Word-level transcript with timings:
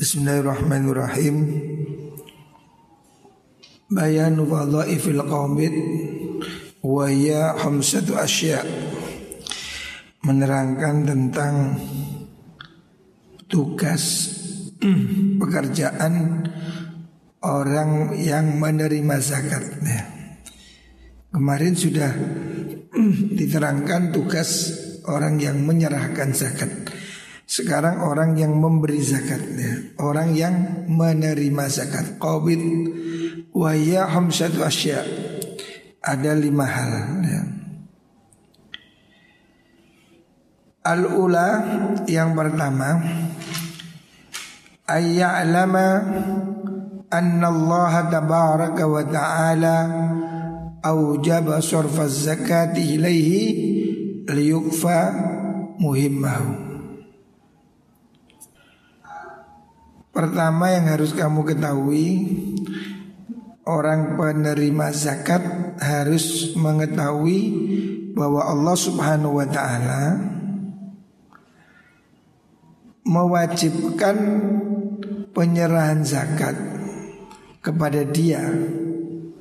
Bismillahirrahmanirrahim. 0.00 1.36
Bayanu 3.92 4.48
wadha'ifil 4.48 5.20
qawmid 5.28 5.76
Wa 6.80 7.12
ya 7.12 7.52
hamsatu 7.60 8.16
asya. 8.16 8.64
Menerangkan 10.24 11.04
tentang 11.04 11.76
Tugas 13.44 14.32
Pekerjaan 15.36 16.48
Orang 17.44 18.16
yang 18.16 18.56
menerima 18.56 19.20
zakat 19.20 19.84
ya. 19.84 20.00
Kemarin 21.28 21.76
sudah 21.76 22.16
Diterangkan 23.36 24.16
tugas 24.16 24.80
Orang 25.04 25.36
yang 25.44 25.60
menyerahkan 25.60 26.32
zakat 26.32 26.88
sekarang 27.50 27.98
orang 28.06 28.38
yang 28.38 28.54
memberi 28.54 29.02
zakat 29.02 29.42
ya. 29.58 29.74
Orang 29.98 30.38
yang 30.38 30.86
menerima 30.86 31.66
zakat 31.66 32.14
Qawbid 32.22 32.62
Waya 33.50 34.06
hamsatu 34.06 34.62
asya 34.62 35.02
Ada 35.98 36.38
lima 36.38 36.62
hal 36.62 36.92
ya. 37.26 37.42
Al-ula 40.94 41.48
yang 42.06 42.38
pertama 42.38 43.02
Ayya'lama 44.86 45.88
Anna 47.10 47.46
Allah 47.50 47.92
tabaraka 48.14 48.86
wa 48.86 49.02
ta'ala 49.02 49.76
Awjaba 50.86 51.58
surfa 51.58 52.06
zakati 52.06 52.94
ilaihi 52.94 53.42
Liyukfa 54.30 54.98
muhimmahu 55.82 56.69
Pertama 60.10 60.74
yang 60.74 60.90
harus 60.90 61.14
kamu 61.14 61.46
ketahui 61.46 62.06
Orang 63.62 64.18
penerima 64.18 64.90
zakat 64.90 65.42
harus 65.78 66.50
mengetahui 66.58 67.40
bahwa 68.18 68.42
Allah 68.42 68.74
subhanahu 68.74 69.38
wa 69.38 69.46
ta'ala 69.46 70.18
Mewajibkan 73.06 74.16
penyerahan 75.30 76.02
zakat 76.02 76.54
kepada 77.62 78.06
dia. 78.06 78.44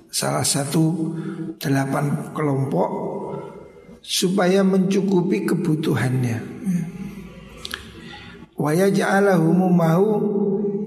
Salah 0.10 0.46
satu 0.46 1.14
delapan 1.58 2.34
kelompok 2.34 2.90
Supaya 4.06 4.64
mencukupi 4.64 5.44
kebutuhannya. 5.44 6.40
Wa 8.60 8.72
yaj'alahu 8.76 9.48
mau 9.72 10.08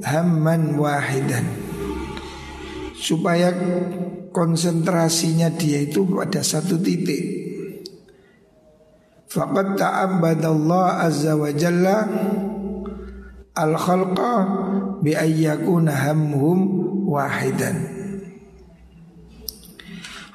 hamman 0.03 0.77
wahidan 0.79 1.47
supaya 3.03 3.51
konsentrasinya 4.31 5.51
dia 5.51 5.83
itu 5.83 6.07
pada 6.07 6.41
satu 6.41 6.79
titik. 6.79 7.43
Faqad 9.27 9.81
ta'abbadallah 9.81 11.03
azza 11.09 11.35
wa 11.35 11.49
jalla 11.51 12.05
al 13.57 13.73
khalqa 13.75 14.35
bi 15.01 15.17
ayyakuna 15.17 15.93
hamhum 15.93 16.59
wahidan. 17.09 17.77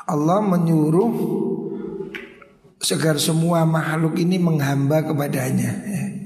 Allah 0.08 0.40
menyuruh 0.40 1.14
segar 2.80 3.20
semua 3.20 3.68
makhluk 3.68 4.16
ini 4.18 4.40
menghamba 4.40 5.04
kepadanya 5.04 5.72
ya. 5.84 6.17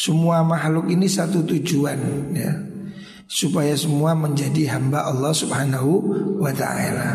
Semua 0.00 0.40
makhluk 0.40 0.88
ini 0.88 1.04
satu 1.04 1.44
tujuan 1.44 2.32
ya 2.32 2.70
supaya 3.28 3.76
semua 3.76 4.16
menjadi 4.16 4.72
hamba 4.72 5.04
Allah 5.04 5.30
Subhanahu 5.36 5.92
wa 6.40 6.48
taala. 6.56 7.08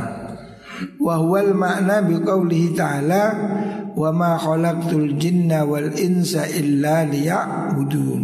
Wa 1.02 1.18
huwal 1.18 1.58
makna 1.58 2.06
biqaulihi 2.06 2.78
ta'ala 2.78 3.24
wa 3.98 4.10
ma 4.14 4.38
khalaqtul 4.38 5.18
jinna 5.18 5.66
wal 5.66 5.92
insa 5.98 6.46
illa 6.46 7.04
liya'budun. 7.10 8.24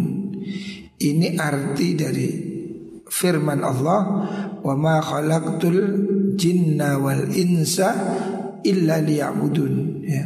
Ini 1.01 1.41
arti 1.41 1.97
dari 1.97 2.29
firman 3.09 3.65
Allah 3.65 3.99
wa 4.61 4.73
ma 4.77 5.01
khalaqtul 5.01 5.81
jinna 6.37 7.01
wal 7.01 7.33
insa 7.33 7.91
illa 8.61 9.01
liya'budun 9.01 9.73
ya. 10.05 10.25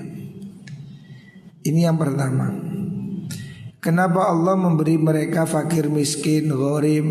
Ini 1.66 1.80
yang 1.88 1.98
pertama. 1.98 2.76
Kenapa 3.86 4.34
Allah 4.34 4.58
memberi 4.58 4.98
mereka 4.98 5.46
fakir 5.46 5.94
miskin, 5.94 6.50
ghorim 6.50 7.06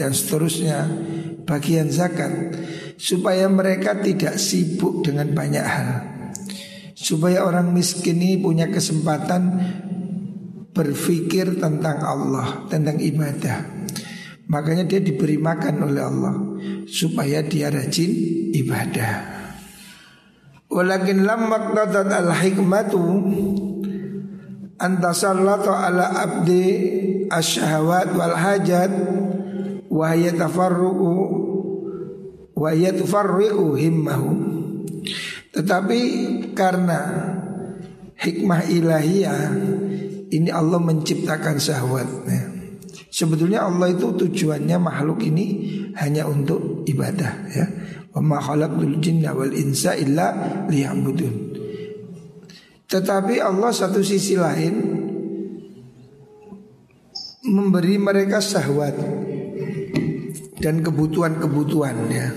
dan 0.00 0.16
seterusnya 0.16 0.88
bagian 1.44 1.92
zakat 1.92 2.56
supaya 2.96 3.44
mereka 3.52 4.00
tidak 4.00 4.40
sibuk 4.40 5.04
dengan 5.04 5.36
banyak 5.36 5.60
hal. 5.60 5.88
Supaya 6.96 7.44
orang 7.44 7.76
miskin 7.76 8.16
ini 8.16 8.40
punya 8.40 8.72
kesempatan 8.72 9.60
berpikir 10.72 11.60
tentang 11.60 12.00
Allah, 12.00 12.64
tentang 12.72 12.96
ibadah. 12.96 13.68
Makanya 14.48 14.88
dia 14.88 15.04
diberi 15.04 15.36
makan 15.36 15.84
oleh 15.84 16.00
Allah 16.00 16.34
supaya 16.88 17.44
dia 17.44 17.68
rajin 17.68 18.08
ibadah. 18.56 19.36
Walakin 20.72 21.28
lam 21.28 21.44
maqtadat 21.44 22.08
al-hikmatu 22.08 23.04
antasallatu 24.80 25.68
ala 25.68 26.08
abdi 26.16 26.64
asyahawat 27.28 28.16
wal 28.16 28.32
hajat 28.34 28.92
wa 29.92 30.16
yatafarruqu 30.16 31.12
wa 32.56 32.70
yatafarriqu 32.72 33.76
himmahu. 33.76 34.30
Tetapi 35.52 36.00
karena 36.56 36.98
hikmah 38.16 38.64
ilahiyah 38.72 39.40
ini 40.30 40.48
Allah 40.48 40.80
menciptakan 40.80 41.60
syahwatnya. 41.60 42.48
Sebetulnya 43.10 43.66
Allah 43.66 43.90
itu 43.90 44.14
tujuannya 44.14 44.78
makhluk 44.78 45.26
ini 45.26 45.46
hanya 45.98 46.30
untuk 46.30 46.86
ibadah 46.86 47.50
ya. 47.50 47.66
Wa 48.14 48.22
ma 48.22 48.38
khalaqul 48.38 49.02
jinna 49.02 49.34
wal 49.34 49.50
insa 49.50 49.98
illa 49.98 50.30
liya'budun 50.70 51.49
tetapi 52.90 53.38
Allah 53.38 53.70
satu 53.70 54.02
sisi 54.02 54.34
lain 54.34 54.74
memberi 57.46 57.96
mereka 58.02 58.42
syahwat 58.42 58.98
dan 60.58 60.82
kebutuhan-kebutuhan 60.82 61.96
ya. 62.10 62.28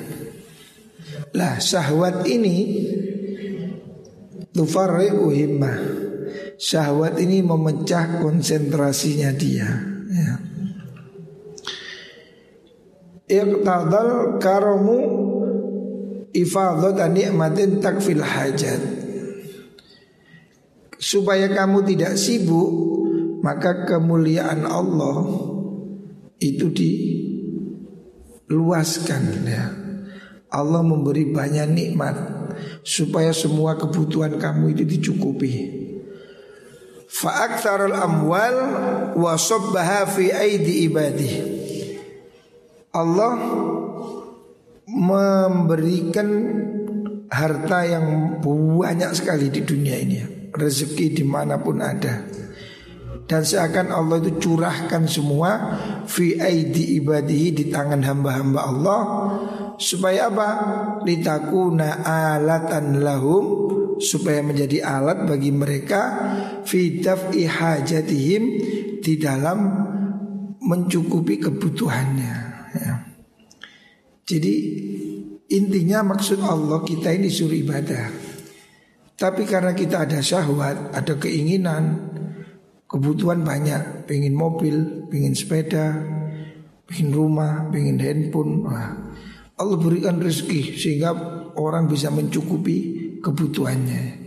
Lah 1.33 1.57
syahwat 1.57 2.29
ini 2.29 2.85
tufarriqu 4.53 5.27
himmah. 5.33 5.77
Syahwat 6.61 7.17
ini 7.17 7.41
memecah 7.41 8.21
konsentrasinya 8.21 9.33
dia 9.33 9.69
ya. 10.13 10.33
Iqtadal 13.25 14.37
karamu 14.37 14.99
ifadat 16.29 17.01
nikmatin 17.09 17.81
takfil 17.81 18.21
hajat 18.21 18.92
supaya 21.03 21.51
kamu 21.51 21.83
tidak 21.83 22.15
sibuk 22.15 22.71
maka 23.43 23.83
kemuliaan 23.83 24.63
Allah 24.63 25.19
itu 26.39 26.71
diluaskan 28.47 29.23
ya. 29.43 29.67
Allah 30.53 30.79
memberi 30.79 31.27
banyak 31.27 31.67
nikmat 31.67 32.15
supaya 32.87 33.35
semua 33.35 33.75
kebutuhan 33.75 34.39
kamu 34.39 34.79
itu 34.79 34.87
dicukupi. 34.87 35.83
Fa'aktsarul 37.11 37.91
amwal 37.93 38.55
wa 39.19 39.35
sabbaha 39.35 40.07
fi 40.07 40.31
aidi 40.31 40.87
ibadi. 40.87 41.31
Allah 42.93 43.33
memberikan 44.87 46.29
harta 47.27 47.81
yang 47.89 48.37
banyak 48.45 49.09
sekali 49.17 49.49
di 49.49 49.65
dunia 49.65 49.97
ini 49.97 50.42
rezeki 50.53 51.21
di 51.21 51.23
mana 51.25 51.59
pun 51.59 51.81
ada. 51.81 52.23
Dan 53.23 53.41
seakan 53.41 53.89
Allah 53.89 54.19
itu 54.19 54.35
curahkan 54.37 55.07
semua 55.07 55.51
fi 56.05 56.35
aidi 56.37 56.99
ibadihi 56.99 57.55
di 57.55 57.63
tangan 57.71 58.03
hamba-hamba 58.03 58.59
Allah 58.61 58.99
supaya 59.79 60.27
apa? 60.27 60.49
Litakuna 61.07 62.03
alatan 62.03 62.99
lahum 62.99 63.43
supaya 64.03 64.43
menjadi 64.43 64.83
alat 64.83 65.23
bagi 65.23 65.55
mereka 65.55 66.01
fi 66.67 66.99
daf'i 66.99 67.47
hajatihim 67.47 68.43
di 68.99 69.13
dalam 69.15 69.59
mencukupi 70.63 71.39
kebutuhannya. 71.39 72.35
Ya. 72.73 73.05
jadi 74.25 74.55
intinya 75.45 76.01
maksud 76.01 76.41
Allah 76.41 76.81
kita 76.81 77.13
ini 77.13 77.29
suruh 77.29 77.53
ibadah 77.53 78.22
tapi 79.13 79.45
karena 79.45 79.77
kita 79.77 80.09
ada 80.09 80.19
syahwat, 80.19 80.89
ada 80.93 81.13
keinginan, 81.21 82.09
kebutuhan 82.89 83.45
banyak, 83.45 84.09
pengen 84.09 84.33
mobil, 84.33 85.05
pengen 85.09 85.37
sepeda, 85.37 86.01
pengen 86.89 87.13
rumah, 87.13 87.69
pengen 87.69 88.01
handphone. 88.01 88.65
Wah, 88.65 88.93
Allah 89.57 89.77
berikan 89.77 90.17
rezeki 90.17 90.77
sehingga 90.77 91.13
orang 91.57 91.85
bisa 91.85 92.09
mencukupi 92.09 92.77
kebutuhannya. 93.21 94.21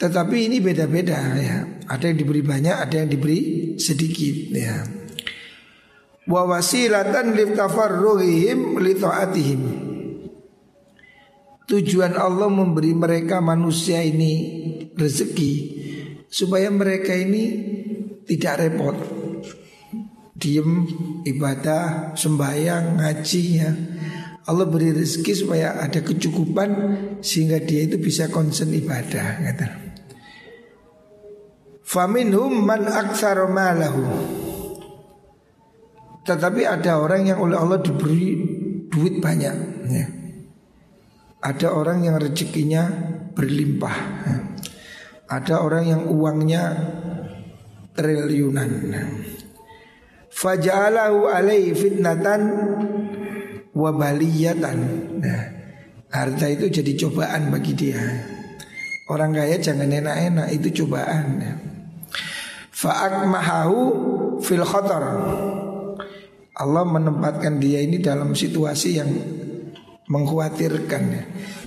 Tetapi 0.00 0.36
ini 0.48 0.58
beda-beda 0.64 1.18
ya. 1.36 1.58
Ada 1.90 2.10
yang 2.10 2.18
diberi 2.24 2.40
banyak, 2.40 2.72
ada 2.72 3.04
yang 3.04 3.10
diberi 3.12 3.74
sedikit 3.76 4.36
ya. 4.56 4.80
Wa 6.24 6.46
wasilatan 6.48 7.36
litafarruhihim 7.36 8.80
li 8.80 8.92
taatihim. 8.96 9.89
Tujuan 11.70 12.18
Allah 12.18 12.50
memberi 12.50 12.90
mereka 12.98 13.38
manusia 13.38 14.02
ini 14.02 14.58
rezeki 14.98 15.52
supaya 16.26 16.66
mereka 16.66 17.14
ini 17.14 17.44
tidak 18.26 18.58
repot. 18.58 18.98
Diem, 20.34 20.88
ibadah, 21.22 22.18
sembahyang, 22.18 22.98
ngaji 22.98 23.42
ya. 23.54 23.70
Allah 24.50 24.66
beri 24.66 24.90
rezeki 24.90 25.32
supaya 25.46 25.78
ada 25.78 26.02
kecukupan 26.02 26.70
sehingga 27.22 27.62
dia 27.62 27.86
itu 27.86 28.02
bisa 28.02 28.26
konsen 28.34 28.74
ibadah 28.74 29.38
kata. 29.38 29.66
Faminhum 31.86 32.66
man 32.66 32.82
aktsara 32.82 33.46
malahu. 33.46 34.02
Tetapi 36.26 36.66
ada 36.66 36.98
orang 36.98 37.30
yang 37.30 37.38
oleh 37.38 37.54
Allah 37.54 37.78
diberi 37.78 38.34
duit 38.90 39.22
banyak 39.22 39.54
ya. 39.86 40.19
Ada 41.40 41.72
orang 41.72 42.04
yang 42.04 42.20
rezekinya 42.20 42.84
berlimpah. 43.32 43.96
Ada 45.30 45.62
orang 45.62 45.84
yang 45.86 46.02
uangnya 46.10 46.62
triliunan 47.94 48.90
Faja'alahu 50.30 51.30
alaihi 51.30 51.74
fitnatan 51.74 52.40
wabaliyatan 53.70 54.78
nah, 55.22 55.42
Harta 56.10 56.46
itu 56.50 56.66
jadi 56.80 56.92
cobaan 57.06 57.54
bagi 57.54 57.72
dia 57.78 58.02
Orang 59.10 59.34
kaya 59.34 59.58
jangan 59.58 59.90
enak-enak 59.90 60.54
itu 60.54 60.86
cobaan. 60.86 61.42
Fa'akmahahu 62.70 63.78
fil 64.38 64.62
khotor 64.62 65.02
Allah 66.54 66.84
menempatkan 66.86 67.58
dia 67.58 67.82
ini 67.82 67.98
dalam 67.98 68.38
situasi 68.38 69.02
yang 69.02 69.10
mengkhawatirkan 70.10 71.02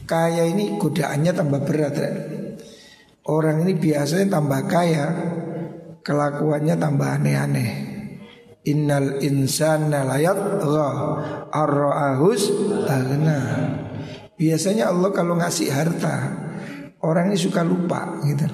Kaya 0.04 0.44
ini 0.52 0.76
godaannya 0.76 1.32
tambah 1.32 1.64
berat 1.64 1.96
ya. 1.96 2.12
Orang 3.24 3.64
ini 3.64 3.80
biasanya 3.80 4.38
tambah 4.38 4.62
kaya 4.68 5.08
Kelakuannya 6.04 6.76
tambah 6.76 7.08
aneh-aneh. 7.16 7.72
Innal 8.68 9.24
insana 9.24 10.04
layat 10.04 10.60
arra'ahus 11.52 12.44
tagna 12.84 13.40
Biasanya 14.36 14.92
Allah 14.92 15.10
kalau 15.16 15.40
ngasih 15.40 15.72
harta 15.72 16.16
Orang 17.04 17.32
ini 17.32 17.40
suka 17.40 17.64
lupa 17.64 18.20
gitu. 18.24 18.48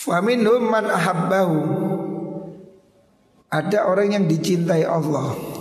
Faminhum 0.00 0.64
man 0.68 0.88
ahabbahu. 0.88 1.56
Ada 3.48 3.88
orang 3.88 4.16
yang 4.16 4.24
dicintai 4.28 4.84
Allah 4.84 5.59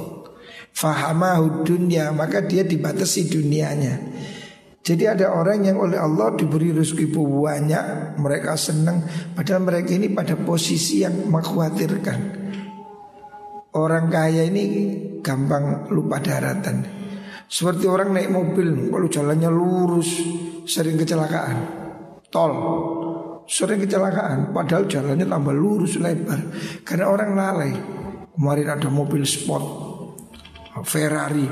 Fahamahu 0.79 1.67
dunia 1.67 2.15
Maka 2.15 2.39
dia 2.47 2.63
dibatasi 2.63 3.27
dunianya. 3.27 3.99
Jadi 4.79 5.03
ada 5.03 5.35
orang 5.35 5.67
yang 5.67 5.77
oleh 5.83 5.99
Allah 5.99 6.31
diberi 6.39 6.71
rezeki 6.71 7.11
banyak 7.11 8.15
Mereka 8.15 8.55
senang 8.55 9.03
Padahal 9.35 9.67
mereka 9.67 9.91
ini 9.91 10.07
pada 10.07 10.39
posisi 10.39 11.03
yang 11.03 11.27
mengkhawatirkan. 11.27 12.19
Orang 13.75 14.07
kaya 14.07 14.47
ini 14.47 14.63
gampang 15.19 15.91
lupa 15.91 16.23
daratan. 16.23 16.87
Seperti 17.43 17.85
orang 17.85 18.15
naik 18.15 18.31
mobil 18.31 18.87
Kalau 18.87 19.07
jalannya 19.11 19.51
lurus 19.51 20.09
Sering 20.63 20.95
kecelakaan. 20.95 21.57
Tol 22.31 22.53
sering 23.49 23.81
kecelakaan 23.81 24.53
padahal 24.53 24.85
jalannya 24.85 25.25
tambah 25.25 25.57
lurus 25.57 25.97
lebar. 25.97 26.37
Karena 26.85 27.09
orang 27.09 27.33
lalai. 27.33 27.73
Kemarin 28.37 28.77
ada 28.77 28.93
mobil 28.93 29.25
sport 29.25 29.88
Ferrari 30.83 31.47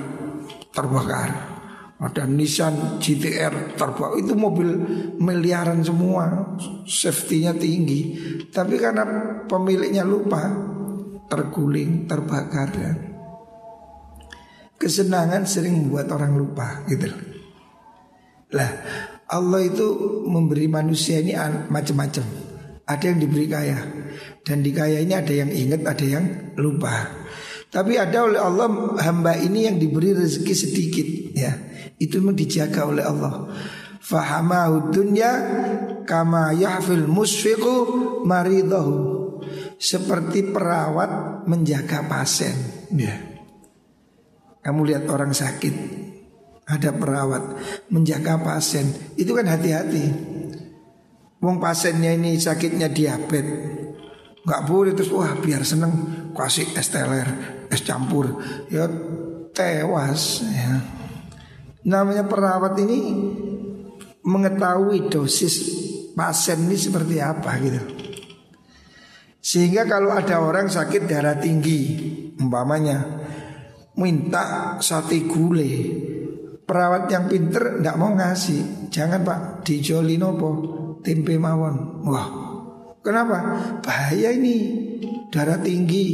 terbakar. 0.72 1.56
Ada 1.98 2.30
Nissan 2.30 3.02
GTR 3.02 3.74
terbakar 3.74 4.22
itu 4.22 4.38
mobil 4.38 4.70
miliaran 5.18 5.82
semua, 5.82 6.54
safety-nya 6.86 7.58
tinggi. 7.58 8.14
Tapi 8.54 8.78
karena 8.78 9.04
pemiliknya 9.50 10.06
lupa 10.06 10.46
terguling, 11.26 12.06
terbakar 12.06 12.70
ya. 12.78 12.94
Kesenangan 14.78 15.50
sering 15.50 15.74
membuat 15.74 16.14
orang 16.14 16.38
lupa 16.38 16.86
gitu. 16.86 17.10
Lah, 18.54 18.70
Allah 19.28 19.66
itu 19.66 19.88
memberi 20.30 20.70
manusia 20.70 21.18
ini 21.18 21.34
macam-macam. 21.68 22.26
Ada 22.88 23.04
yang 23.12 23.20
diberi 23.20 23.50
kaya 23.50 23.80
dan 24.48 24.64
di 24.64 24.72
kaya 24.72 25.04
ini 25.04 25.12
ada 25.12 25.34
yang 25.34 25.52
ingat, 25.52 25.82
ada 25.84 26.06
yang 26.06 26.26
lupa. 26.56 27.10
Tapi 27.78 27.94
ada 27.94 28.26
oleh 28.26 28.42
Allah 28.42 28.98
hamba 29.06 29.38
ini 29.38 29.70
yang 29.70 29.78
diberi 29.78 30.10
rezeki 30.18 30.54
sedikit 30.58 31.08
ya. 31.38 31.54
Itu 32.02 32.18
memang 32.26 32.34
dijaga 32.34 32.90
oleh 32.90 33.06
Allah. 33.06 33.54
Fahamahu 34.02 34.90
dunya 34.90 35.30
kama 36.02 36.58
yahfil 36.58 37.06
musfiqu 37.06 37.78
maridahu. 38.26 39.14
Seperti 39.78 40.50
perawat 40.50 41.46
menjaga 41.46 42.02
pasien 42.10 42.58
ya. 42.98 43.14
Kamu 44.66 44.82
lihat 44.82 45.06
orang 45.06 45.38
sakit 45.38 45.76
ada 46.66 46.90
perawat 46.98 47.62
menjaga 47.94 48.42
pasien 48.42 48.90
itu 49.22 49.38
kan 49.38 49.46
hati-hati. 49.46 50.34
Wong 51.38 51.62
pasiennya 51.62 52.18
ini 52.18 52.42
sakitnya 52.42 52.90
diabetes, 52.90 53.94
nggak 54.42 54.62
boleh 54.66 54.98
terus 54.98 55.14
wah 55.14 55.38
biar 55.38 55.62
seneng 55.62 55.94
kasih 56.38 56.70
es 56.78 56.94
teler, 56.94 57.28
es 57.74 57.82
campur, 57.82 58.38
ya 58.70 58.86
tewas. 59.52 60.46
Ya. 60.46 60.86
Namanya 61.90 62.30
perawat 62.30 62.78
ini 62.78 63.00
mengetahui 64.22 65.10
dosis 65.10 65.56
pasien 66.14 66.70
ini 66.70 66.78
seperti 66.78 67.18
apa 67.18 67.52
gitu. 67.58 67.82
Sehingga 69.42 69.90
kalau 69.90 70.14
ada 70.14 70.44
orang 70.44 70.70
sakit 70.70 71.10
darah 71.10 71.40
tinggi, 71.40 71.98
umpamanya 72.38 73.26
minta 73.98 74.78
sate 74.84 75.26
gulai 75.26 75.74
Perawat 76.68 77.08
yang 77.08 77.32
pinter 77.32 77.80
nggak 77.80 77.96
mau 77.96 78.12
ngasih. 78.12 78.92
Jangan 78.92 79.24
pak, 79.24 79.64
dijoli 79.64 80.20
nopo 80.20 80.50
tempe 81.00 81.40
mawon. 81.40 82.04
Wah, 82.04 82.28
kenapa? 83.00 83.40
Bahaya 83.80 84.36
ini 84.36 84.87
darah 85.30 85.60
tinggi, 85.60 86.06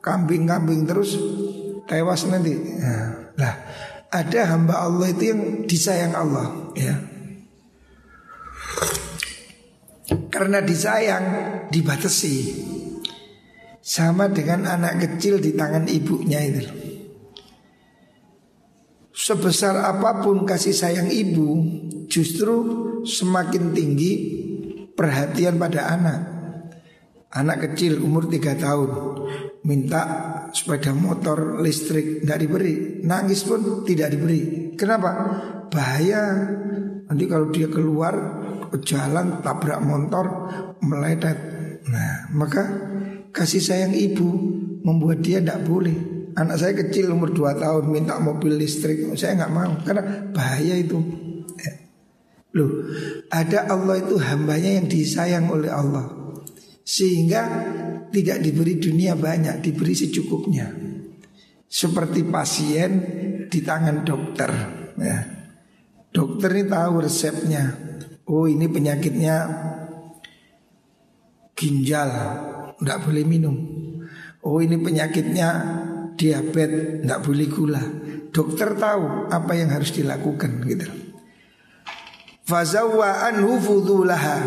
kambing-kambing 0.00 0.84
terus 0.88 1.16
tewas 1.88 2.26
nanti. 2.28 2.52
Nah, 2.54 3.34
lah, 3.36 3.54
ada 4.10 4.40
hamba 4.54 4.84
Allah 4.84 5.08
itu 5.12 5.24
yang 5.32 5.40
disayang 5.64 6.14
Allah, 6.14 6.46
ya. 6.76 6.94
Karena 10.30 10.62
disayang 10.62 11.26
dibatasi 11.68 12.36
sama 13.82 14.30
dengan 14.30 14.66
anak 14.66 15.02
kecil 15.02 15.42
di 15.42 15.54
tangan 15.54 15.86
ibunya 15.90 16.40
itu. 16.46 16.64
Sebesar 19.10 19.84
apa 19.84 20.24
pun 20.24 20.48
kasih 20.48 20.72
sayang 20.72 21.12
ibu 21.12 21.60
Justru 22.10 22.54
semakin 23.06 23.70
tinggi 23.70 24.12
perhatian 24.98 25.62
pada 25.62 25.94
anak 25.94 26.18
Anak 27.30 27.70
kecil 27.70 28.02
umur 28.02 28.26
3 28.26 28.58
tahun. 28.58 28.90
Minta 29.62 30.02
sepeda 30.50 30.90
motor 30.90 31.62
listrik 31.62 32.26
Tidak 32.26 32.38
diberi. 32.42 32.74
Nangis 33.06 33.46
pun 33.46 33.86
tidak 33.86 34.10
diberi. 34.10 34.74
Kenapa? 34.74 35.10
Bahaya. 35.70 36.22
Nanti 37.06 37.24
kalau 37.30 37.54
dia 37.54 37.70
keluar 37.70 38.14
ke 38.70 38.82
jalan 38.82 39.42
tabrak 39.42 39.82
motor 39.82 40.26
meledet 40.82 41.38
Nah 41.90 42.30
maka 42.34 42.62
kasih 43.34 43.62
sayang 43.62 43.94
ibu 43.94 44.26
membuat 44.82 45.24
dia 45.24 45.42
tidak 45.42 45.64
boleh. 45.64 45.94
Anak 46.34 46.62
saya 46.62 46.72
kecil 46.76 47.10
umur 47.10 47.34
2 47.34 47.62
tahun 47.62 47.84
minta 47.90 48.18
mobil 48.18 48.58
listrik. 48.58 49.06
Saya 49.14 49.38
nggak 49.38 49.54
mau 49.54 49.72
karena 49.82 50.30
bahaya 50.34 50.74
itu. 50.78 50.98
Ya. 51.58 51.72
Loh 52.58 52.70
ada 53.30 53.70
Allah 53.70 54.02
itu 54.02 54.18
hambanya 54.18 54.82
yang 54.82 54.86
disayang 54.90 55.46
oleh 55.50 55.70
Allah 55.70 56.19
Sehingga 56.80 57.42
tidak 58.10 58.42
diberi 58.42 58.80
dunia 58.80 59.14
banyak 59.14 59.62
Diberi 59.62 59.94
secukupnya. 59.94 60.66
Seperti 61.70 62.26
pasien 62.26 62.90
di 63.46 63.60
tangan 63.62 64.02
dokter 64.02 64.50
ya. 64.98 65.18
Dokter 66.10 66.50
ini 66.58 66.66
tahu 66.66 66.94
resepnya. 66.98 67.64
Oh 68.26 68.50
ini 68.50 68.66
penyakitnya 68.66 69.36
ginjal 71.54 72.10
Tidak 72.78 72.98
boleh 73.06 73.22
minum. 73.22 73.56
Oh 74.42 74.58
ini 74.58 74.74
penyakitnya 74.80 75.48
diabetes 76.18 77.06
Tidak 77.06 77.20
boleh 77.22 77.46
gula. 77.46 77.84
Dokter 78.30 78.74
tahu 78.74 79.30
apa 79.30 79.52
yang 79.54 79.70
harus 79.70 79.94
dilakukan 79.94 80.62
gitu. 80.66 80.86
Fazawwa 82.46 83.30
anhu 83.30 83.62
fudulaha 83.62 84.38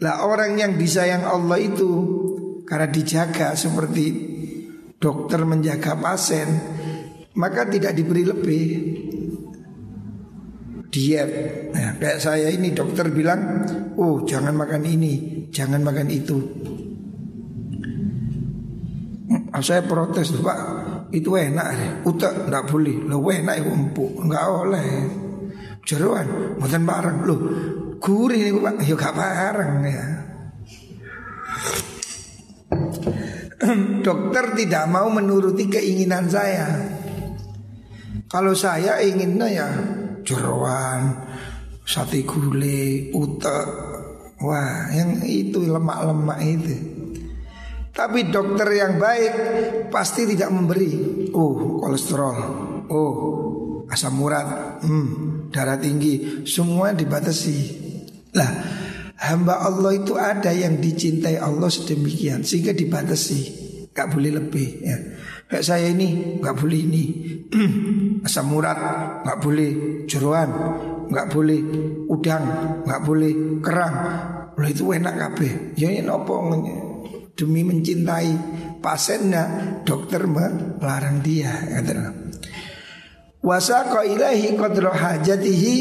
Lah 0.00 0.24
orang 0.24 0.56
yang 0.56 0.80
disayang 0.80 1.28
Allah 1.28 1.60
itu 1.60 1.90
Karena 2.64 2.88
dijaga 2.88 3.52
seperti 3.52 4.06
dokter 4.96 5.44
menjaga 5.44 5.96
pasien 6.00 6.48
Maka 7.36 7.68
tidak 7.68 7.94
diberi 7.94 8.24
lebih. 8.24 8.66
Diet. 10.90 11.30
Nah, 11.70 11.94
Kayak 12.00 12.18
saya 12.18 12.48
ini 12.48 12.72
dokter 12.72 13.12
bilang 13.12 13.68
Oh 14.00 14.24
jangan 14.24 14.56
makan 14.56 14.82
ini 14.88 15.46
Jangan 15.52 15.82
makan 15.84 16.08
itu. 16.08 16.38
Ah, 19.52 19.60
Saya 19.60 19.84
protes 19.84 20.32
Pak 20.32 20.58
Itu 21.12 21.36
enak 21.36 22.02
Utak 22.08 22.48
tidak 22.48 22.64
boleh. 22.72 22.96
Lo 23.04 23.20
enak 23.20 23.54
itu 23.60 23.68
empuk 23.68 24.12
Enggak 24.24 24.44
oleh. 24.48 24.88
Jeruan 25.84 26.56
bukan 26.60 26.82
bareng. 26.86 27.18
Lo 27.26 27.36
gurih 28.00 28.40
nih 28.48 28.52
pak. 28.56 28.74
Ya 28.82 28.94
gak 28.96 29.14
bareng 29.14 29.74
ya. 29.84 30.06
Dokter 34.06 34.44
tidak 34.56 34.84
mau 34.88 35.12
menuruti 35.12 35.68
keinginan 35.68 36.26
saya. 36.32 36.66
Kalau 38.30 38.56
saya 38.56 39.04
inginnya 39.04 39.46
ya 39.50 39.68
jeruan 40.24 41.28
sate 41.84 42.24
gulai 42.24 43.12
utek. 43.12 43.66
Wah 44.40 44.88
yang 44.96 45.20
itu 45.20 45.60
lemak-lemak 45.68 46.40
itu. 46.40 46.76
Tapi 47.90 48.32
dokter 48.32 48.64
yang 48.72 48.96
baik 48.96 49.32
pasti 49.92 50.24
tidak 50.24 50.48
memberi. 50.48 50.88
Oh 51.36 51.82
kolesterol. 51.84 52.36
Oh 52.88 53.12
asam 53.92 54.16
urat. 54.22 54.80
Hmm 54.80 55.30
darah 55.50 55.76
tinggi, 55.76 56.46
semua 56.46 56.94
dibatasi. 56.94 57.89
Lah, 58.36 58.50
hamba 59.18 59.64
Allah 59.66 59.92
itu 59.98 60.14
ada 60.14 60.54
yang 60.54 60.78
dicintai 60.78 61.38
Allah 61.38 61.66
sedemikian 61.66 62.46
sehingga 62.46 62.70
dibatasi, 62.70 63.40
gak 63.90 64.14
boleh 64.14 64.38
lebih 64.38 64.68
ya. 64.82 64.96
Kayak 65.50 65.66
saya 65.66 65.90
ini 65.90 66.38
gak 66.38 66.56
boleh 66.62 66.78
ini 66.78 67.04
asam 68.26 68.54
urat, 68.54 68.78
gak 69.26 69.38
boleh 69.42 69.70
jeruan, 70.06 70.50
gak 71.10 71.26
boleh 71.26 71.60
udang, 72.06 72.44
gak 72.86 73.02
boleh 73.02 73.58
kerang. 73.58 73.96
Lah 74.54 74.68
itu 74.68 74.92
enak 74.92 75.14
kabeh. 75.16 75.74
Ya 75.74 75.90
nopo 76.04 76.38
demi 77.40 77.64
mencintai 77.64 78.30
pasiennya 78.84 79.44
dokter 79.88 80.28
melarang 80.28 81.24
dia 81.24 81.48
kata 81.48 82.12
Wasaqa 83.40 84.04
ilahi 84.04 84.52
qadra 84.52 84.92
hajatihi 84.92 85.76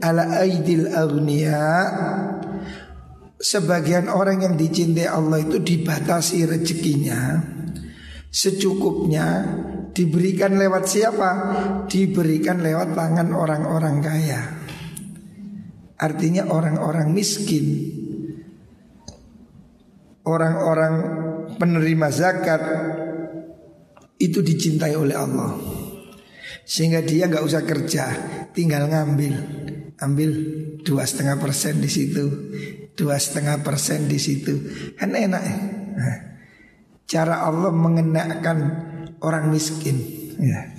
ala 0.00 0.40
aidil 0.42 0.88
agniya. 0.90 1.68
Sebagian 3.40 4.12
orang 4.12 4.44
yang 4.44 4.54
dicintai 4.60 5.08
Allah 5.08 5.40
itu 5.40 5.56
dibatasi 5.60 6.44
rezekinya. 6.44 7.40
Secukupnya 8.28 9.48
Diberikan 9.90 10.54
lewat 10.54 10.84
siapa? 10.86 11.30
Diberikan 11.90 12.62
lewat 12.62 12.94
tangan 12.94 13.34
orang-orang 13.34 13.96
kaya. 13.98 14.42
Artinya 15.98 16.46
orang-orang 16.46 17.10
miskin. 17.10 17.98
Orang-orang 20.24 20.94
penerima 21.58 22.08
zakat 22.12 22.62
Itu 24.20 24.44
dicintai 24.44 24.94
oleh 24.94 25.16
Allah. 25.16 25.56
Sehingga 26.68 27.00
dia 27.00 27.24
nggak 27.24 27.40
usah 27.40 27.64
kerja, 27.64 28.04
tinggal 28.52 28.84
ngambil, 28.84 29.32
ambil 30.00 30.30
dua 30.80 31.04
setengah 31.04 31.36
persen 31.36 31.78
di 31.80 31.88
situ, 31.92 32.24
dua 32.96 33.20
setengah 33.20 33.60
persen 33.60 34.08
di 34.08 34.16
situ, 34.16 34.56
kan 34.96 35.12
enak 35.12 35.42
ya. 35.44 35.56
Nah, 35.90 36.16
cara 37.04 37.44
Allah 37.44 37.72
mengenakan 37.72 38.58
orang 39.20 39.52
miskin, 39.52 40.00
ya. 40.40 40.76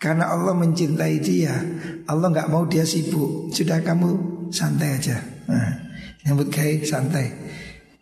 Karena 0.00 0.32
Allah 0.32 0.56
mencintai 0.56 1.20
dia, 1.20 1.60
Allah 2.08 2.32
nggak 2.32 2.48
mau 2.48 2.64
dia 2.64 2.88
sibuk. 2.88 3.52
Sudah 3.52 3.84
kamu 3.84 4.08
santai 4.48 4.96
aja, 4.96 5.20
nah, 5.44 5.76
nyambut 6.24 6.48
gaya 6.48 6.80
santai. 6.84 7.32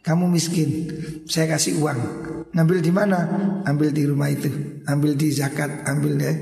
Kamu 0.03 0.31
miskin, 0.31 0.89
saya 1.27 1.59
kasih 1.59 1.83
uang. 1.83 2.01
Ngambil 2.55 2.79
di 2.81 2.89
mana? 2.89 3.19
Ambil 3.69 3.93
di 3.93 4.09
rumah 4.09 4.33
itu, 4.33 4.49
ambil 4.89 5.13
di 5.19 5.29
zakat, 5.29 5.85
ambil 5.85 6.17
ya. 6.17 6.33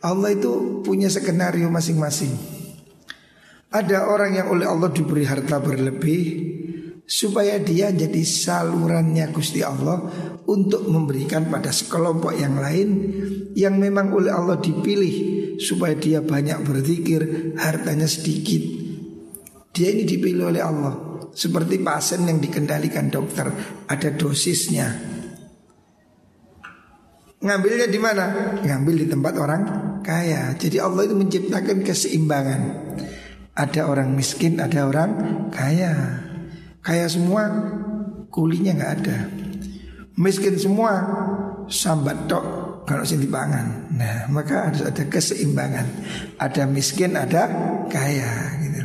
Allah 0.00 0.32
itu 0.32 0.80
punya 0.80 1.10
skenario 1.12 1.68
masing-masing. 1.68 2.59
Ada 3.70 4.10
orang 4.10 4.34
yang 4.34 4.50
oleh 4.50 4.66
Allah 4.66 4.90
diberi 4.90 5.22
harta 5.22 5.62
berlebih 5.62 6.50
supaya 7.06 7.62
dia 7.62 7.94
jadi 7.94 8.22
salurannya 8.26 9.30
Gusti 9.30 9.62
Allah 9.62 10.10
untuk 10.50 10.90
memberikan 10.90 11.46
pada 11.46 11.70
sekelompok 11.70 12.34
yang 12.34 12.58
lain 12.58 12.88
yang 13.54 13.78
memang 13.78 14.10
oleh 14.10 14.34
Allah 14.34 14.58
dipilih 14.58 15.14
supaya 15.62 15.94
dia 15.94 16.18
banyak 16.18 16.66
berzikir, 16.66 17.54
hartanya 17.62 18.10
sedikit. 18.10 18.62
Dia 19.70 19.94
ini 19.94 20.02
dipilih 20.02 20.50
oleh 20.50 20.62
Allah. 20.66 20.94
Seperti 21.30 21.78
pasien 21.78 22.26
yang 22.26 22.42
dikendalikan 22.42 23.06
dokter 23.06 23.46
Ada 23.86 24.18
dosisnya 24.18 24.90
Ngambilnya 27.38 27.86
di 27.86 28.00
mana? 28.02 28.58
Ngambil 28.66 28.94
di 28.98 29.06
tempat 29.06 29.38
orang 29.38 29.62
kaya 30.02 30.58
Jadi 30.58 30.82
Allah 30.82 31.06
itu 31.06 31.14
menciptakan 31.14 31.86
keseimbangan 31.86 32.60
Ada 33.60 33.84
orang 33.84 34.16
miskin, 34.16 34.56
ada 34.56 34.88
orang 34.88 35.10
kaya 35.52 35.92
Kaya 36.80 37.04
semua 37.12 37.44
kulinya 38.32 38.72
nggak 38.72 38.92
ada 39.04 39.18
Miskin 40.16 40.56
semua 40.56 40.92
sambat 41.68 42.28
tok 42.28 42.44
kalau 42.84 43.06
sini 43.06 43.30
pangan. 43.30 43.86
Nah, 43.94 44.26
maka 44.34 44.66
harus 44.68 44.82
ada 44.82 45.06
keseimbangan. 45.06 45.86
Ada 46.42 46.66
miskin, 46.66 47.14
ada 47.14 47.46
kaya 47.86 48.58
gitu. 48.66 48.82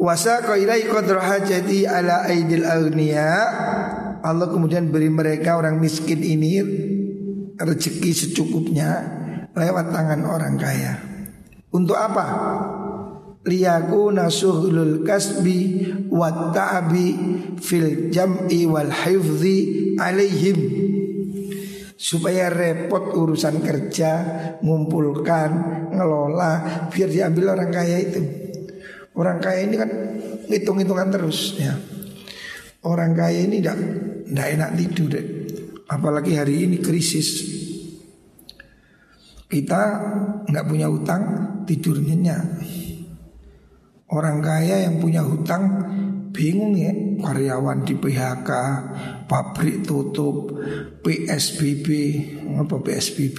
Wasaqa 0.00 0.56
ilai 0.56 0.86
qadra 0.88 1.20
hajati 1.20 1.84
ala 1.84 2.24
aidil 2.24 2.64
agniya 2.64 3.28
Allah 4.24 4.48
kemudian 4.48 4.88
beri 4.88 5.12
mereka 5.12 5.60
orang 5.60 5.76
miskin 5.76 6.24
ini 6.24 6.64
rezeki 7.60 8.12
secukupnya 8.16 9.04
lewat 9.52 9.92
tangan 9.92 10.24
orang 10.24 10.56
kaya. 10.56 11.09
Untuk 11.70 11.94
apa? 11.94 12.26
Liyaku 13.40 14.12
nasuhulul 14.12 15.00
kasbi 15.06 15.88
wa 16.12 16.52
ta'abi 16.52 17.08
fil 17.56 18.12
jam'i 18.12 18.68
wal 18.68 18.92
hifzi 18.92 19.96
alaihim 19.96 20.58
supaya 22.00 22.48
repot 22.48 23.12
urusan 23.12 23.60
kerja, 23.60 24.12
ngumpulkan, 24.64 25.50
ngelola 25.92 26.52
biar 26.88 27.08
diambil 27.12 27.52
orang 27.60 27.68
kaya 27.68 27.96
itu. 28.00 28.20
Orang 29.12 29.36
kaya 29.36 29.68
ini 29.68 29.76
kan 29.76 29.90
hitung-hitungan 30.48 31.12
terus 31.12 31.60
ya. 31.60 31.76
Orang 32.80 33.12
kaya 33.12 33.44
ini 33.44 33.60
tidak 33.60 33.76
tidak 34.32 34.48
enak 34.56 34.70
tidur 34.80 35.08
deh. 35.12 35.26
Apalagi 35.92 36.40
hari 36.40 36.64
ini 36.64 36.80
krisis. 36.80 37.60
Kita 39.50 39.80
nggak 40.48 40.66
punya 40.70 40.88
utang 40.88 41.22
tidur 41.70 42.02
nyenyak. 42.02 42.42
Orang 44.10 44.42
kaya 44.42 44.90
yang 44.90 44.98
punya 44.98 45.22
hutang 45.22 45.70
bingung 46.34 46.74
ya 46.74 46.90
karyawan 47.22 47.86
di 47.86 47.94
PHK, 47.94 48.50
pabrik 49.30 49.86
tutup, 49.86 50.50
PSBB, 51.06 51.86
apa 52.58 52.82
PSBB? 52.82 53.38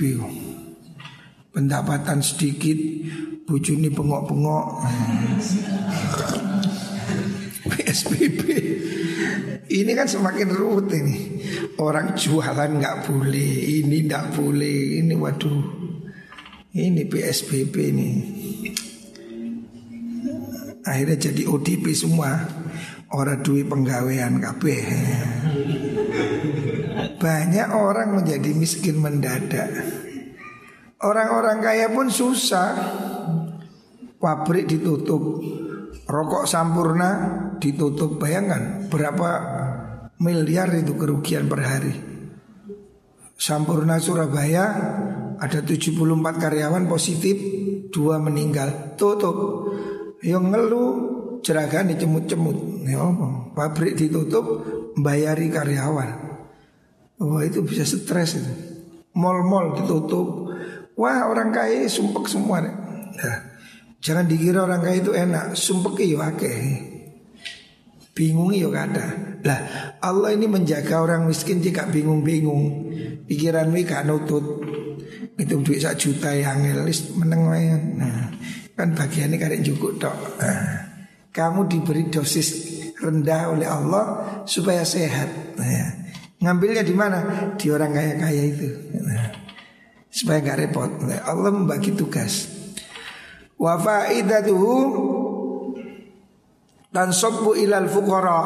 Pendapatan 1.52 2.24
sedikit, 2.24 2.80
bujuni 3.44 3.92
bengok-bengok 3.92 4.66
PSBB 7.68 8.42
ini 9.72 9.92
kan 9.92 10.08
semakin 10.08 10.48
ruwet 10.56 10.88
ini 10.96 11.44
orang 11.80 12.16
jualan 12.16 12.80
nggak 12.80 13.12
boleh 13.12 13.52
ini 13.84 14.08
nggak 14.08 14.40
boleh 14.40 15.04
ini 15.04 15.14
waduh 15.20 15.81
ini 16.72 17.04
PSBB 17.04 17.75
ini. 17.92 18.10
Akhirnya 20.88 21.18
jadi 21.20 21.44
ODP 21.48 21.92
semua. 21.92 22.32
Orang 23.12 23.44
duit 23.44 23.68
penggawean 23.68 24.40
kabeh. 24.40 24.82
Banyak 27.20 27.68
orang 27.75 28.16
menjadi 28.16 28.56
miskin 28.56 29.04
mendadak. 29.04 29.68
Orang-orang 31.04 31.60
kaya 31.60 31.92
pun 31.92 32.08
susah. 32.08 32.72
Pabrik 34.22 34.70
ditutup, 34.70 35.42
Rokok 36.08 36.46
sampurna 36.48 37.10
ditutup. 37.60 38.16
Bayangkan 38.16 38.88
berapa 38.88 39.30
miliar 40.22 40.72
itu 40.78 40.96
kerugian 40.96 41.51
per 41.51 41.68
hari? 41.68 41.94
Sampurna 43.36 43.98
Surabaya 43.98 44.66
ada 45.42 45.66
74 45.66 45.98
karyawan 46.38 46.86
positif 46.86 47.36
Dua 47.92 48.18
meninggal. 48.18 48.96
Tutup. 48.96 49.68
Yang 50.24 50.44
ngeluh 50.48 50.90
jeragan 51.44 51.92
dicemut-cemut. 51.92 52.88
Ya 52.88 53.04
Pabrik 53.52 54.00
ditutup 54.00 54.64
Bayari 54.96 55.52
karyawan. 55.52 56.10
Wah 57.22 57.44
itu 57.46 57.62
bisa 57.62 57.84
stres 57.84 58.40
itu. 58.40 58.54
Mall-mall 59.14 59.76
ditutup. 59.76 60.50
Wah 60.96 61.28
orang 61.28 61.52
kaya 61.52 61.88
sumpek 61.88 62.28
semua 62.28 62.62
nah, 62.64 63.40
Jangan 64.02 64.26
dikira 64.28 64.64
orang 64.64 64.82
kaya 64.82 65.04
itu 65.04 65.12
enak. 65.12 65.54
Sumpek 65.54 66.00
ya 66.08 66.32
Bingung 68.12 68.52
ya 68.52 68.68
kada 68.68 69.40
Lah 69.48 69.60
Allah 70.04 70.36
ini 70.36 70.46
menjaga 70.46 71.00
orang 71.02 71.28
miskin 71.28 71.60
jika 71.64 71.88
bingung-bingung. 71.90 72.94
Pikiran 73.26 73.72
gak 73.88 74.04
nutut 74.06 74.46
Itu 75.42 75.58
duit 75.66 75.82
sak 75.82 75.98
juta 75.98 76.30
yang 76.30 76.62
ngelis 76.62 77.18
meneng 77.18 77.50
Nah 77.98 78.30
kan 78.78 78.94
bagiannya 78.98 79.38
karek 79.38 79.62
cukup 79.62 80.02
dok 80.02 80.16
nah, 80.42 80.86
Kamu 81.34 81.66
diberi 81.66 82.10
dosis 82.14 82.50
rendah 83.02 83.50
oleh 83.50 83.66
Allah 83.66 84.06
Supaya 84.46 84.86
sehat. 84.86 85.58
Nah, 85.58 86.02
Ngambilnya 86.42 86.82
di 86.82 86.96
mana? 86.98 87.20
Di 87.54 87.70
orang 87.70 87.94
kaya-kaya 87.94 88.44
itu. 88.50 88.66
Nah, 88.98 89.30
Supaya 90.10 90.42
gak 90.42 90.58
repot. 90.66 90.90
Nah, 91.06 91.22
Allah 91.22 91.54
membagi 91.54 91.94
tugas. 91.94 92.50
Wa 93.62 93.78
faidatuhu 93.78 94.74
dan 96.92 97.16
sobu 97.16 97.56
ilal 97.56 97.88
fukara 97.88 98.42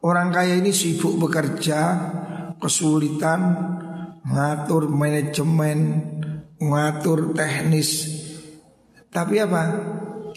Orang 0.00 0.32
kaya 0.32 0.56
ini 0.56 0.72
sibuk 0.72 1.20
bekerja 1.20 1.78
Kesulitan 2.56 3.40
Ngatur 4.26 4.90
manajemen 4.90 5.78
Ngatur 6.58 7.32
teknis 7.32 7.90
Tapi 9.08 9.34
apa? 9.40 9.62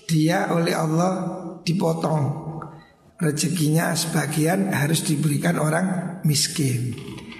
Dia 0.06 0.54
oleh 0.54 0.74
Allah 0.78 1.14
dipotong 1.66 2.48
Rezekinya 3.20 3.92
sebagian 3.98 4.72
harus 4.72 5.04
diberikan 5.04 5.60
orang 5.60 6.20
miskin 6.24 6.96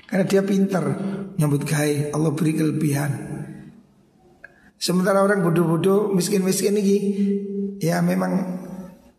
Karena 0.10 0.26
dia 0.26 0.42
pinter 0.44 0.84
Nyambut 1.40 1.64
gaya 1.64 2.12
Allah 2.12 2.34
beri 2.36 2.58
kelebihan 2.58 3.12
Sementara 4.80 5.20
orang 5.20 5.44
bodoh-bodoh 5.44 6.16
miskin-miskin 6.16 6.80
ini 6.80 6.98
ya 7.84 8.00
memang 8.00 8.32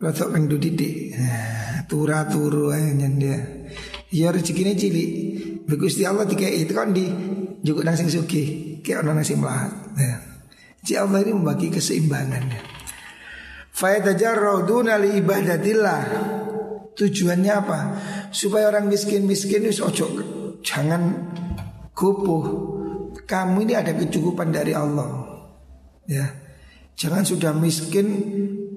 rotok 0.01 0.33
kang 0.33 0.49
didik. 0.49 1.13
Nah, 1.13 1.85
tura 1.85 2.25
turu 2.25 2.73
aja 2.73 3.05
dia. 3.05 3.37
Ya 4.09 4.33
rezekinya 4.33 4.73
cilik. 4.73 5.11
Gusti 5.77 6.03
Allah 6.07 6.25
tiga 6.25 6.49
itu 6.49 6.73
kan 6.73 6.91
di 6.95 7.07
juga 7.61 7.85
nang 7.85 7.93
sing 7.93 8.09
suki, 8.09 8.77
kayak 8.81 9.05
orang 9.05 9.21
nasi 9.21 9.37
melahat. 9.37 9.71
Ya. 9.95 10.17
Jadi 10.81 10.93
Allah 10.97 11.19
ini 11.21 11.31
membagi 11.37 11.69
keseimbangan. 11.69 12.43
Fayatajarroduna 13.71 14.97
li 14.97 15.21
ibadatillah. 15.21 16.01
Tujuannya 16.91 17.53
apa? 17.53 17.79
Supaya 18.33 18.67
orang 18.67 18.91
miskin-miskin 18.91 19.63
itu 19.69 19.85
ojo 19.85 20.05
jangan 20.65 21.31
kupuh. 21.93 22.43
Kamu 23.29 23.63
ini 23.63 23.73
ada 23.77 23.93
kecukupan 23.95 24.51
dari 24.51 24.73
Allah. 24.75 25.07
Ya. 26.09 26.27
Jangan 26.97 27.23
sudah 27.23 27.53
miskin 27.55 28.07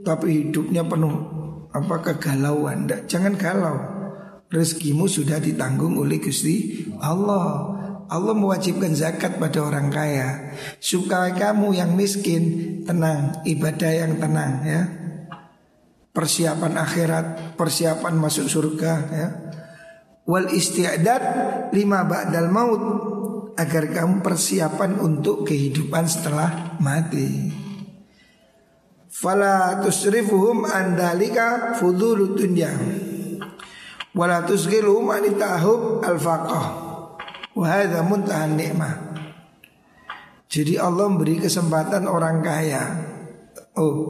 tapi 0.05 0.49
hidupnya 0.49 0.85
penuh 0.85 1.13
apa 1.75 1.95
kegalauan. 2.05 2.87
Nggak, 2.87 3.11
jangan 3.11 3.35
galau. 3.35 3.94
Rezekimu 4.53 5.09
sudah 5.09 5.41
ditanggung 5.41 5.97
oleh 5.97 6.21
Gusti 6.21 6.87
Allah. 7.01 7.81
Allah 8.05 8.35
mewajibkan 8.37 8.93
zakat 8.93 9.41
pada 9.41 9.65
orang 9.65 9.89
kaya 9.89 10.53
supaya 10.77 11.33
kamu 11.33 11.73
yang 11.73 11.97
miskin 11.97 12.45
tenang, 12.85 13.41
ibadah 13.49 13.93
yang 13.93 14.21
tenang 14.21 14.53
ya. 14.63 14.83
Persiapan 16.15 16.79
akhirat, 16.79 17.57
persiapan 17.59 18.15
masuk 18.21 18.47
surga 18.47 18.93
ya. 19.11 19.29
Wal 20.29 20.53
istiadat 20.53 21.23
lima 21.75 22.07
ba'dal 22.07 22.53
maut 22.53 22.83
agar 23.57 23.91
kamu 23.91 24.23
persiapan 24.23 25.01
untuk 25.01 25.49
kehidupan 25.49 26.05
setelah 26.07 26.79
mati. 26.79 27.51
Fala 29.11 29.81
tusrifuhum 29.81 30.67
andalika 30.67 31.79
fudulu 31.79 32.35
dunya. 32.35 32.71
Wala 34.15 34.47
tusghiluhum 34.47 35.11
anitahub 35.11 36.03
al-faqah. 36.07 36.67
Wa 37.55 37.83
muntahan 38.07 38.55
nikmah. 38.55 38.95
Jadi 40.47 40.79
Allah 40.79 41.11
memberi 41.11 41.43
kesempatan 41.43 42.07
orang 42.07 42.39
kaya. 42.39 42.83
Oh, 43.75 44.07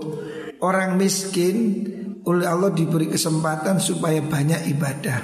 orang 0.61 1.01
miskin 1.01 1.89
oleh 2.25 2.45
Allah 2.45 2.69
diberi 2.73 3.09
kesempatan 3.09 3.81
supaya 3.81 4.21
banyak 4.21 4.69
ibadah. 4.77 5.19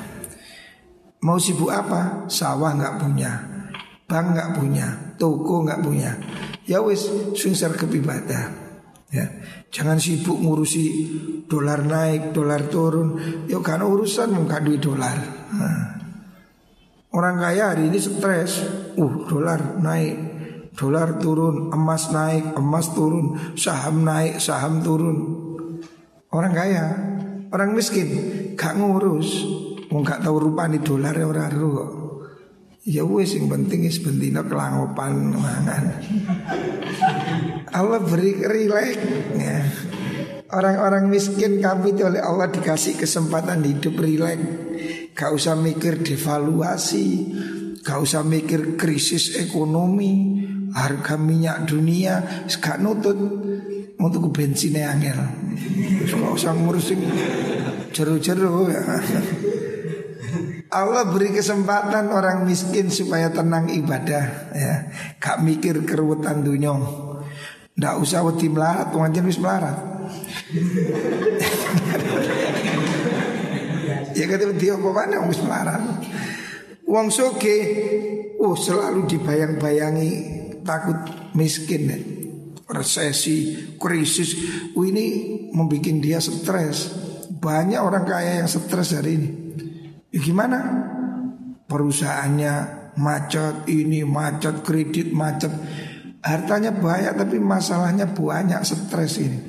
Mau 1.21 1.37
sibuk 1.37 1.69
apa? 1.69 2.25
Sawah 2.33 2.73
nggak 2.73 2.97
punya, 3.05 3.33
bank 4.09 4.27
nggak 4.33 4.51
punya, 4.57 4.87
toko 5.21 5.69
nggak 5.69 5.85
punya. 5.85 6.17
Ya 6.65 6.81
wis 6.81 7.05
sing 7.37 7.53
sergap 7.53 7.93
ibadah. 7.93 8.60
Ya, 9.11 9.27
jangan 9.75 9.99
sibuk 9.99 10.39
ngurusi 10.39 10.85
dolar 11.51 11.83
naik, 11.83 12.31
dolar 12.31 12.71
turun. 12.71 13.19
Ya 13.51 13.59
karena 13.59 13.91
urusan 13.91 14.31
muka 14.31 14.63
duit 14.63 14.79
dolar. 14.79 15.19
Nah. 15.51 16.01
Orang 17.11 17.43
kaya 17.43 17.75
hari 17.75 17.91
ini 17.91 17.99
stres. 17.99 18.63
Uh, 18.95 19.27
dolar 19.27 19.83
naik, 19.83 20.15
dolar 20.79 21.19
turun, 21.19 21.75
emas 21.75 22.15
naik, 22.15 22.55
emas 22.55 22.95
turun, 22.95 23.35
saham 23.59 24.07
naik, 24.07 24.39
saham 24.39 24.79
turun. 24.79 25.19
Orang 26.31 26.55
kaya, 26.55 26.87
orang 27.51 27.75
miskin 27.75 28.09
gak 28.55 28.79
ngurus, 28.79 29.43
mau 29.91 30.07
gak 30.07 30.23
tahu 30.23 30.51
rupa 30.51 30.71
nih 30.71 30.79
dolar 30.79 31.15
ya 31.19 31.27
orang 31.27 31.51
kok. 31.51 31.91
Ya 32.89 33.05
wes 33.05 33.37
yang 33.37 33.53
penting 33.53 33.85
is 33.85 34.01
bentino 34.01 34.41
kelangopan 34.49 35.37
mangan. 35.37 36.01
Allah 37.77 38.01
beri 38.01 38.41
rileks 38.41 39.05
ya. 39.37 39.61
Orang-orang 40.49 41.13
miskin 41.13 41.61
kami 41.61 41.93
itu 41.93 42.09
oleh 42.09 42.25
Allah 42.25 42.49
dikasih 42.49 42.97
kesempatan 42.97 43.61
hidup 43.69 44.01
rileks. 44.01 44.49
Gak 45.13 45.29
usah 45.29 45.61
mikir 45.61 46.01
devaluasi, 46.01 47.09
gak 47.85 48.01
usah 48.01 48.25
mikir 48.25 48.81
krisis 48.81 49.37
ekonomi, 49.37 50.41
harga 50.73 51.21
minyak 51.21 51.69
dunia, 51.69 52.49
gak 52.49 52.81
nutut 52.81 53.21
untuk 54.01 54.33
bensinnya 54.33 54.89
angel. 54.89 55.21
Gak 56.09 56.33
usah 56.33 56.57
ngurusin 56.57 57.05
jeru-jeru 57.93 58.73
ya. 58.73 58.83
Allah 60.71 61.03
beri 61.11 61.35
kesempatan 61.35 62.15
orang 62.15 62.47
miskin 62.47 62.95
supaya 62.95 63.35
tenang 63.35 63.67
ibadah 63.67 64.55
ya. 64.55 64.87
Gak 65.19 65.43
mikir 65.43 65.83
keruwetan 65.83 66.47
dunia. 66.47 66.79
Ndak 67.75 67.95
usah 67.99 68.23
wedi 68.23 68.47
melarat, 68.47 68.95
wong 68.95 69.11
wis 69.27 69.43
melarat. 69.43 69.91
ya 74.19 74.27
kata 74.27 74.51
dia 74.55 74.75
apa 74.79 74.91
mana 74.95 75.27
wis 75.27 75.43
melarat. 75.43 75.83
Wong 76.87 77.11
soge, 77.11 77.59
oh 78.43 78.59
selalu 78.59 79.07
dibayang-bayangi 79.11 80.11
takut 80.63 80.97
miskin, 81.39 81.91
resesi, 82.67 83.55
krisis. 83.79 84.35
Oh, 84.75 84.83
ini 84.87 85.07
membuat 85.55 85.87
dia 85.99 86.21
stres. 86.23 86.91
Banyak 87.31 87.81
orang 87.81 88.05
kaya 88.05 88.43
yang 88.43 88.51
stres 88.51 88.93
hari 88.93 89.17
ini. 89.17 89.40
Ya 90.11 90.19
gimana? 90.19 90.59
Perusahaannya 91.71 92.53
macet, 92.99 93.71
ini 93.71 94.03
macet, 94.03 94.67
kredit 94.67 95.15
macet. 95.15 95.55
Hartanya 96.21 96.75
banyak 96.75 97.15
tapi 97.17 97.39
masalahnya 97.39 98.11
banyak, 98.11 98.61
stres 98.67 99.23
ini. 99.23 99.41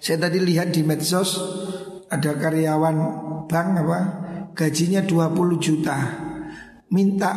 Saya 0.00 0.28
tadi 0.28 0.42
lihat 0.42 0.74
di 0.74 0.82
medsos 0.82 1.38
ada 2.10 2.34
karyawan 2.34 2.96
bank 3.46 3.68
apa 3.86 4.00
gajinya 4.54 5.06
20 5.06 5.62
juta 5.62 5.96
minta 6.90 7.30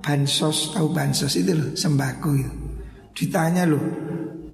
bansos 0.00 0.72
tahu 0.72 0.88
bansos 0.96 1.36
itu 1.36 1.52
loh 1.52 1.70
sembako 1.76 2.30
itu 2.32 2.52
ditanya 3.12 3.68
loh 3.68 3.84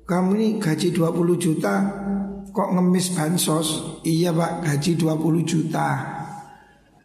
kamu 0.03 0.31
ini 0.35 0.49
gaji 0.59 0.90
20 0.90 1.14
juta 1.38 1.75
kok 2.51 2.68
ngemis 2.75 3.14
bansos 3.14 4.03
iya 4.03 4.35
pak 4.35 4.66
gaji 4.66 4.99
20 4.99 5.47
juta 5.47 5.88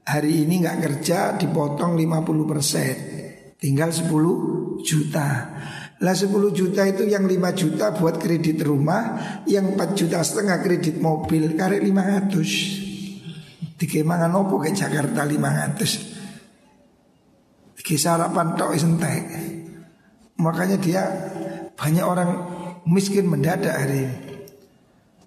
hari 0.07 0.47
ini 0.47 0.63
nggak 0.63 0.79
kerja 0.79 1.35
dipotong 1.35 1.99
50 1.99 2.47
persen. 2.47 2.95
Tinggal 3.59 3.91
10 3.91 4.87
juta. 4.87 5.27
Lah 5.97 6.13
10 6.15 6.31
juta 6.55 6.87
itu 6.87 7.03
yang 7.09 7.27
5 7.27 7.35
juta 7.57 7.89
buat 7.89 8.21
kredit 8.21 8.61
rumah 8.61 9.17
Yang 9.49 9.73
4 9.73 9.97
juta 9.97 10.21
setengah 10.21 10.61
kredit 10.61 11.01
mobil 11.01 11.57
Karek 11.57 11.81
500 11.81 13.81
Dike 13.81 14.05
mangan 14.05 14.29
opo 14.37 14.61
ke 14.61 14.77
Jakarta 14.77 15.25
500 15.25 17.81
Dike 17.81 17.97
sarapan 17.97 18.53
tok 18.53 18.77
sentek 18.77 19.25
Makanya 20.37 20.77
dia 20.77 21.01
banyak 21.73 22.05
orang 22.05 22.29
miskin 22.89 23.29
mendadak 23.29 23.73
hari 23.73 24.05
ini. 24.05 24.17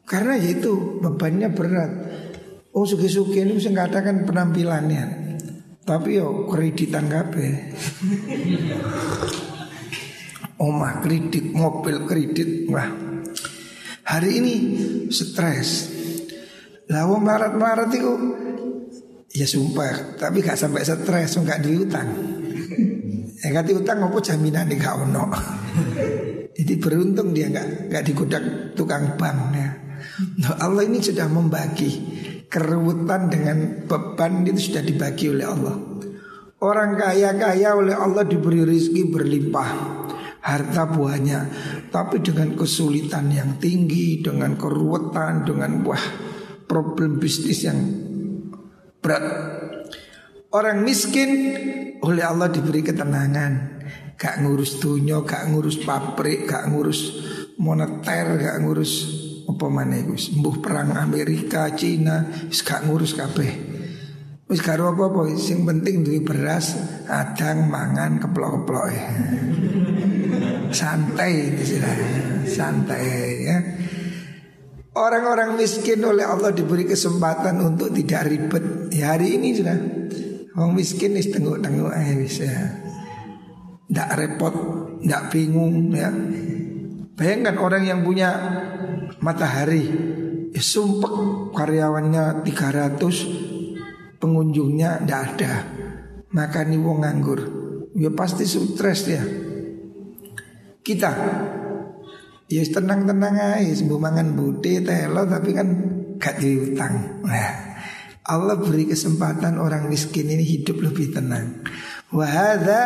Karena 0.07 0.35
itu 0.39 0.99
bebannya 0.99 1.49
berat 1.55 1.93
Oh 2.71 2.87
suki-suki 2.87 3.43
ini 3.43 3.59
bisa 3.59 3.75
katakan 3.75 4.23
penampilannya. 4.23 5.05
Tapi 5.83 6.23
yo 6.23 6.47
kreditan 6.47 7.11
kabeh. 7.11 7.51
Omah 10.61 11.01
kredit, 11.01 11.57
mobil 11.57 12.05
kredit 12.05 12.69
Wah. 12.69 12.93
Hari 14.07 14.31
ini 14.39 14.55
stres. 15.09 15.89
Lalu 16.91 17.15
marat-marat 17.23 17.87
itu 17.95 18.13
Ya 19.31 19.47
sumpah 19.47 20.19
Tapi 20.19 20.43
gak 20.43 20.59
sampai 20.59 20.83
stres 20.83 21.39
Gak 21.39 21.63
diutang 21.63 22.11
Ya 23.47 23.47
gak 23.55 23.71
diutang 23.71 24.03
apa 24.03 24.19
jaminan 24.19 24.67
di 24.67 24.75
gak 24.75 24.99
ono? 24.99 25.31
Jadi 26.59 26.75
beruntung 26.83 27.31
dia 27.31 27.47
gak, 27.47 27.89
gak 27.89 28.05
digudak 28.05 28.75
tukang 28.75 29.15
bank 29.17 29.55
ya. 29.55 29.71
Nah, 30.45 30.61
Allah 30.61 30.85
ini 30.85 31.01
sudah 31.01 31.25
membagi 31.31 31.89
Keruwetan 32.51 33.31
dengan 33.31 33.87
beban 33.87 34.43
itu 34.43 34.75
sudah 34.75 34.83
dibagi 34.83 35.31
oleh 35.31 35.47
Allah. 35.47 35.77
Orang 36.61 36.99
kaya-kaya 36.99 37.79
oleh 37.79 37.95
Allah 37.95 38.27
diberi 38.27 38.67
rizki 38.67 39.07
berlimpah. 39.07 40.03
Harta 40.41 40.89
buahnya 40.89 41.41
tapi 41.93 42.25
dengan 42.25 42.57
kesulitan 42.57 43.29
yang 43.29 43.61
tinggi 43.61 44.25
dengan 44.25 44.57
keruwetan 44.57 45.45
dengan 45.45 45.85
wah 45.85 46.01
problem 46.65 47.21
bisnis 47.21 47.61
yang 47.69 47.77
berat. 49.05 49.25
Orang 50.51 50.83
miskin 50.83 51.31
oleh 52.03 52.25
Allah 52.25 52.49
diberi 52.49 52.81
ketenangan. 52.81 53.53
Gak 54.17 54.45
ngurus 54.45 54.81
dunia 54.81 55.25
gak 55.25 55.49
ngurus 55.49 55.81
pabrik 55.81 56.45
gak 56.45 56.69
ngurus 56.69 57.01
moneter 57.57 58.37
gak 58.37 58.57
ngurus 58.61 58.93
apa 59.51 59.67
mana 59.67 59.99
itu 59.99 60.15
sembuh 60.15 60.57
perang 60.63 60.95
Amerika 60.95 61.71
Cina 61.75 62.49
gak 62.51 62.87
ngurus 62.87 63.13
kabeh 63.19 63.71
Wis 64.51 64.67
karo 64.67 64.91
apa-apa 64.91 65.31
sing 65.39 65.63
penting 65.63 66.03
duwe 66.03 66.27
beras, 66.27 66.75
adang, 67.07 67.71
mangan, 67.71 68.19
keplok-keplok. 68.19 68.91
santai 70.75 71.55
santai 72.51 73.07
ya. 73.47 73.59
Orang-orang 74.91 75.55
miskin 75.55 76.03
oleh 76.03 76.27
Allah 76.27 76.51
diberi 76.51 76.83
kesempatan 76.83 77.63
untuk 77.63 77.95
tidak 77.95 78.27
ribet. 78.27 78.91
Ya, 78.91 79.15
hari 79.15 79.39
ini 79.39 79.55
sudah 79.55 79.79
orang 80.59 80.75
miskin 80.75 81.15
is 81.15 81.31
tengok-tengok 81.31 81.95
eh 81.95 82.19
bisa. 82.19 82.51
Tidak 83.87 84.11
repot, 84.19 84.55
tidak 84.99 85.31
bingung 85.31 85.95
ya. 85.95 86.11
Bayangkan 87.15 87.55
orang 87.63 87.87
yang 87.87 88.03
punya 88.03 88.35
matahari. 89.23 89.85
Ya, 90.51 90.59
sumpah 90.59 91.49
karyawannya 91.55 92.43
300 92.43 94.19
pengunjungnya 94.19 95.07
tidak 95.07 95.21
ada. 95.35 95.53
Maka 96.35 96.67
nih 96.67 96.81
wong 96.81 97.07
nganggur. 97.07 97.41
Ya 97.95 98.11
pasti 98.11 98.47
stres 98.47 99.07
ya 99.07 99.23
kita. 100.81 101.11
Ya 102.51 102.63
tenang-tenang 102.67 103.63
aja 103.63 103.73
sembuh 103.79 104.01
mangan 104.03 104.35
bude 104.35 104.83
telo 104.83 105.23
tapi 105.23 105.55
kan 105.55 105.69
gak 106.19 106.43
diutang 106.43 107.23
nah 107.23 107.71
Allah 108.27 108.59
beri 108.59 108.91
kesempatan 108.91 109.55
orang 109.55 109.87
miskin 109.87 110.27
ini 110.27 110.43
hidup 110.43 110.83
lebih 110.83 111.15
tenang. 111.15 111.63
Wahada 112.11 112.81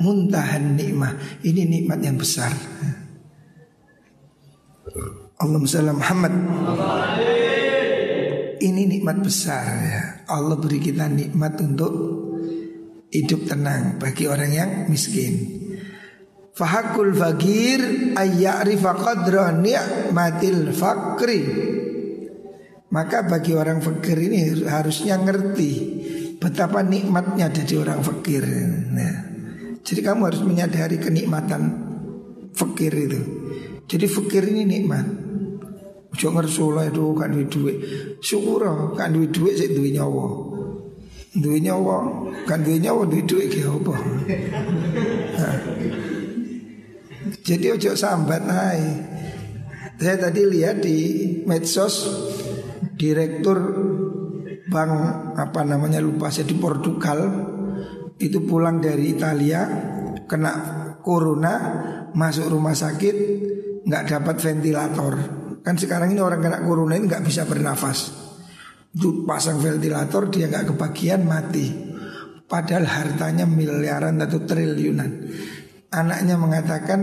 muntahan 0.00 0.76
nikmah. 0.76 1.40
Ini 1.44 1.68
nikmat 1.68 2.00
yang 2.00 2.16
besar 2.16 2.52
Allahumma 5.44 5.92
Muhammad 6.00 6.34
ini 8.64 8.82
nikmat 8.88 9.20
besar 9.20 9.64
ya. 9.84 10.04
Allah 10.32 10.56
beri 10.56 10.80
kita 10.80 11.04
nikmat 11.04 11.60
untuk 11.60 11.92
hidup 13.12 13.44
tenang 13.44 14.00
bagi 14.00 14.24
orang 14.24 14.50
yang 14.50 14.70
miskin. 14.88 15.62
Fahakul 16.56 17.12
fakir 17.12 18.14
ayya'rifa 18.16 18.92
qadra 18.96 19.52
ni'matil 19.52 20.72
fakri. 20.72 21.42
Maka 22.88 23.26
bagi 23.28 23.52
orang 23.52 23.84
fakir 23.84 24.16
ini 24.16 24.64
harusnya 24.64 25.20
ngerti 25.20 25.72
betapa 26.40 26.80
nikmatnya 26.80 27.52
jadi 27.52 27.84
orang 27.84 28.00
fakir. 28.00 28.48
Nah, 28.94 29.14
jadi 29.82 30.00
kamu 30.00 30.20
harus 30.30 30.40
menyadari 30.46 30.96
kenikmatan 31.02 31.62
fakir 32.54 32.94
itu. 32.96 33.43
Jadi 33.84 34.06
fakir 34.08 34.48
ini 34.48 34.64
nikmat. 34.64 35.06
Ojo 36.14 36.28
ngersola 36.30 36.86
itu 36.86 37.10
kan 37.18 37.34
duit 37.34 37.50
duit. 37.50 37.76
Syukur 38.22 38.62
kan 38.94 39.10
duit 39.10 39.34
duit 39.34 39.58
sih 39.58 39.74
duit 39.74 39.92
nyawa. 39.92 40.54
Duit 41.34 41.58
nyawa 41.58 42.30
kan 42.46 42.62
duit 42.62 42.78
nyawa 42.78 43.02
duit 43.10 43.26
duit 43.26 43.50
ke 43.50 43.66
apa? 43.66 43.94
Jadi 47.42 47.66
ojo 47.74 47.90
sambat 47.98 48.42
naik. 48.46 48.96
Saya 49.98 50.16
tadi 50.18 50.42
lihat 50.46 50.84
di 50.84 50.96
medsos 51.46 52.06
direktur 52.94 53.58
bank 54.70 54.92
apa 55.38 55.60
namanya 55.66 55.98
lupa 55.98 56.30
saya 56.30 56.46
di 56.46 56.56
Portugal 56.58 57.20
itu 58.18 58.42
pulang 58.46 58.78
dari 58.78 59.14
Italia 59.14 59.66
kena 60.24 60.52
corona 61.02 61.54
masuk 62.14 62.48
rumah 62.54 62.74
sakit 62.74 63.16
nggak 63.84 64.04
dapat 64.08 64.36
ventilator 64.40 65.44
Kan 65.64 65.80
sekarang 65.80 66.12
ini 66.12 66.20
orang 66.20 66.44
kena 66.44 66.60
corona 66.60 66.92
ini 67.00 67.08
nggak 67.08 67.24
bisa 67.24 67.48
bernafas. 67.48 68.12
Itu 68.92 69.24
pasang 69.24 69.64
ventilator 69.64 70.28
dia 70.28 70.52
nggak 70.52 70.76
kebagian 70.76 71.24
mati. 71.24 71.72
Padahal 72.44 72.84
hartanya 72.84 73.48
miliaran 73.48 74.20
atau 74.20 74.44
triliunan. 74.44 75.08
Anaknya 75.88 76.36
mengatakan 76.36 77.00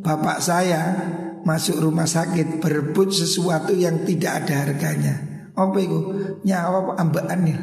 bapak 0.00 0.40
saya 0.40 0.80
masuk 1.44 1.84
rumah 1.84 2.08
sakit 2.08 2.64
berebut 2.64 3.12
sesuatu 3.12 3.76
yang 3.76 4.08
tidak 4.08 4.40
ada 4.40 4.64
harganya. 4.64 5.14
Apa 5.52 5.76
itu? 5.76 5.98
Nyawa 6.48 6.96
ambaannya. 6.96 7.58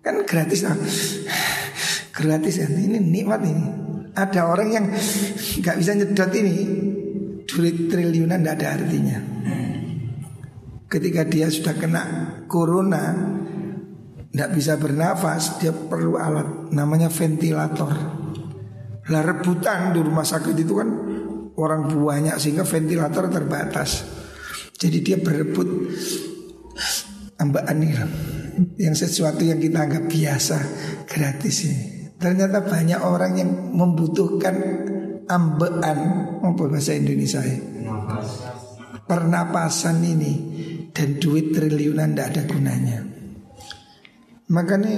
Kan 0.00 0.24
gratis 0.24 0.64
lah. 0.64 0.80
gratis 2.16 2.56
ya. 2.56 2.72
Ini 2.72 3.04
nikmat 3.04 3.44
ini. 3.44 3.64
Ada 4.16 4.48
orang 4.48 4.68
yang 4.72 4.84
nggak 5.60 5.76
bisa 5.76 5.92
nyedot 5.92 6.32
ini 6.32 6.56
triliunan 7.60 8.40
tidak 8.40 8.54
ada 8.58 8.68
artinya. 8.78 9.18
Ketika 10.88 11.28
dia 11.28 11.52
sudah 11.52 11.76
kena 11.76 12.02
corona, 12.48 13.12
tidak 14.32 14.50
bisa 14.56 14.80
bernafas, 14.80 15.60
dia 15.60 15.74
perlu 15.74 16.16
alat 16.16 16.72
namanya 16.72 17.12
ventilator. 17.12 17.92
Lah 19.08 19.22
rebutan 19.24 19.92
di 19.92 20.00
rumah 20.00 20.24
sakit 20.24 20.56
itu 20.56 20.72
kan 20.72 20.88
orang 21.58 21.92
banyak 21.92 22.36
sehingga 22.40 22.64
ventilator 22.64 23.28
terbatas. 23.28 24.04
Jadi 24.78 24.98
dia 25.02 25.18
berebut 25.18 25.68
ambaan 27.42 27.78
yang 28.78 28.94
sesuatu 28.94 29.42
yang 29.42 29.58
kita 29.58 29.90
anggap 29.90 30.06
biasa 30.06 30.56
gratis 31.04 31.56
ini. 31.66 31.86
Ternyata 32.18 32.66
banyak 32.66 33.00
orang 33.02 33.32
yang 33.38 33.50
membutuhkan 33.74 34.54
ambean 35.28 35.98
apa 36.40 36.62
bahasa 36.66 36.96
Indonesia 36.96 37.44
ya? 37.44 37.60
Pernapasan 39.08 40.04
ini 40.04 40.32
dan 40.92 41.16
duit 41.16 41.52
triliunan 41.52 42.12
tidak 42.12 42.26
ada 42.34 42.42
gunanya. 42.48 42.98
Makanya 44.48 44.96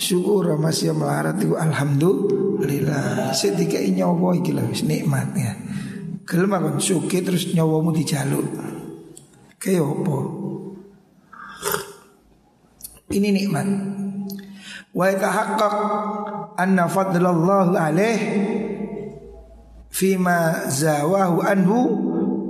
syukur 0.00 0.56
masih 0.60 0.92
melarat 0.96 1.40
itu 1.40 1.56
alhamdulillah. 1.56 3.32
Sedikit 3.36 3.80
nyawa 3.80 4.36
iki 4.36 4.52
lho 4.52 4.68
nikmat 4.68 5.28
ya. 5.36 5.52
Gelem 6.24 6.52
kon 6.52 6.78
suki 6.78 7.24
terus 7.26 7.50
nyawamu 7.50 7.90
dijaluk. 7.90 8.46
Kayak 9.60 9.82
apa? 9.82 10.18
Ini 13.10 13.28
nikmat. 13.34 13.66
Wa 14.94 15.10
yatahaqqaq 15.10 15.74
anna 16.54 16.86
fadlallahu 16.86 17.74
alaih 17.74 18.18
fima 19.90 20.70
zawahu 20.70 21.42
anhu 21.42 21.78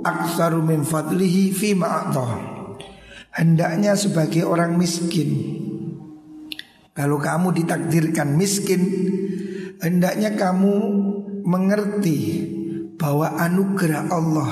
aktsaru 0.05 0.61
min 0.61 0.85
fadlihi 0.85 1.51
fima 1.51 2.07
Hendaknya 3.31 3.95
sebagai 3.95 4.43
orang 4.43 4.75
miskin. 4.75 5.59
Kalau 6.91 7.15
kamu 7.15 7.55
ditakdirkan 7.63 8.35
miskin 8.35 8.81
hendaknya 9.79 10.35
kamu 10.35 10.73
mengerti 11.47 12.19
bahwa 12.99 13.39
anugerah 13.39 14.11
Allah 14.11 14.51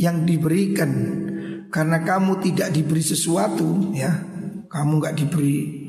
yang 0.00 0.24
diberikan 0.24 0.90
karena 1.68 2.00
kamu 2.00 2.40
tidak 2.40 2.72
diberi 2.72 3.04
sesuatu 3.04 3.92
ya, 3.92 4.10
kamu 4.72 4.92
nggak 5.04 5.16
diberi 5.20 5.84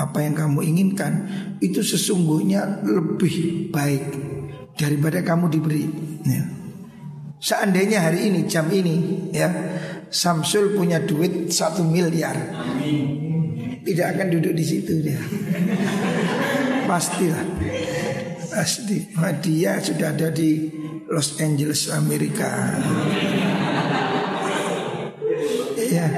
apa 0.00 0.18
yang 0.24 0.34
kamu 0.34 0.64
inginkan 0.64 1.12
itu 1.60 1.84
sesungguhnya 1.84 2.82
lebih 2.82 3.68
baik 3.68 4.29
daripada 4.80 5.20
kamu 5.20 5.52
diberi. 5.52 5.84
Ya. 6.24 6.48
Seandainya 7.36 8.00
hari 8.08 8.32
ini 8.32 8.48
jam 8.48 8.68
ini 8.72 9.28
ya 9.32 9.48
Samsul 10.08 10.74
punya 10.74 11.04
duit 11.04 11.52
satu 11.52 11.84
miliar, 11.84 12.36
tidak 13.84 14.06
akan 14.16 14.26
duduk 14.32 14.56
di 14.56 14.64
situ 14.64 15.04
dia. 15.04 15.20
Pastilah. 16.88 17.44
Pasti. 18.50 19.14
Dia 19.46 19.78
sudah 19.78 20.10
ada 20.10 20.28
di 20.34 20.66
Los 21.06 21.38
Angeles 21.38 21.86
Amerika. 21.94 22.76
Ya. 25.78 26.08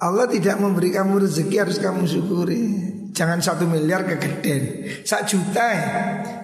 Allah 0.00 0.24
tidak 0.32 0.56
memberi 0.56 0.96
kamu 0.96 1.28
rezeki 1.28 1.56
harus 1.60 1.76
kamu 1.76 2.08
syukuri. 2.08 2.89
Jangan 3.10 3.38
satu 3.42 3.66
miliar 3.66 4.06
kegeden. 4.06 4.86
Satu 5.02 5.36
juta 5.38 5.64
ya. 5.66 5.88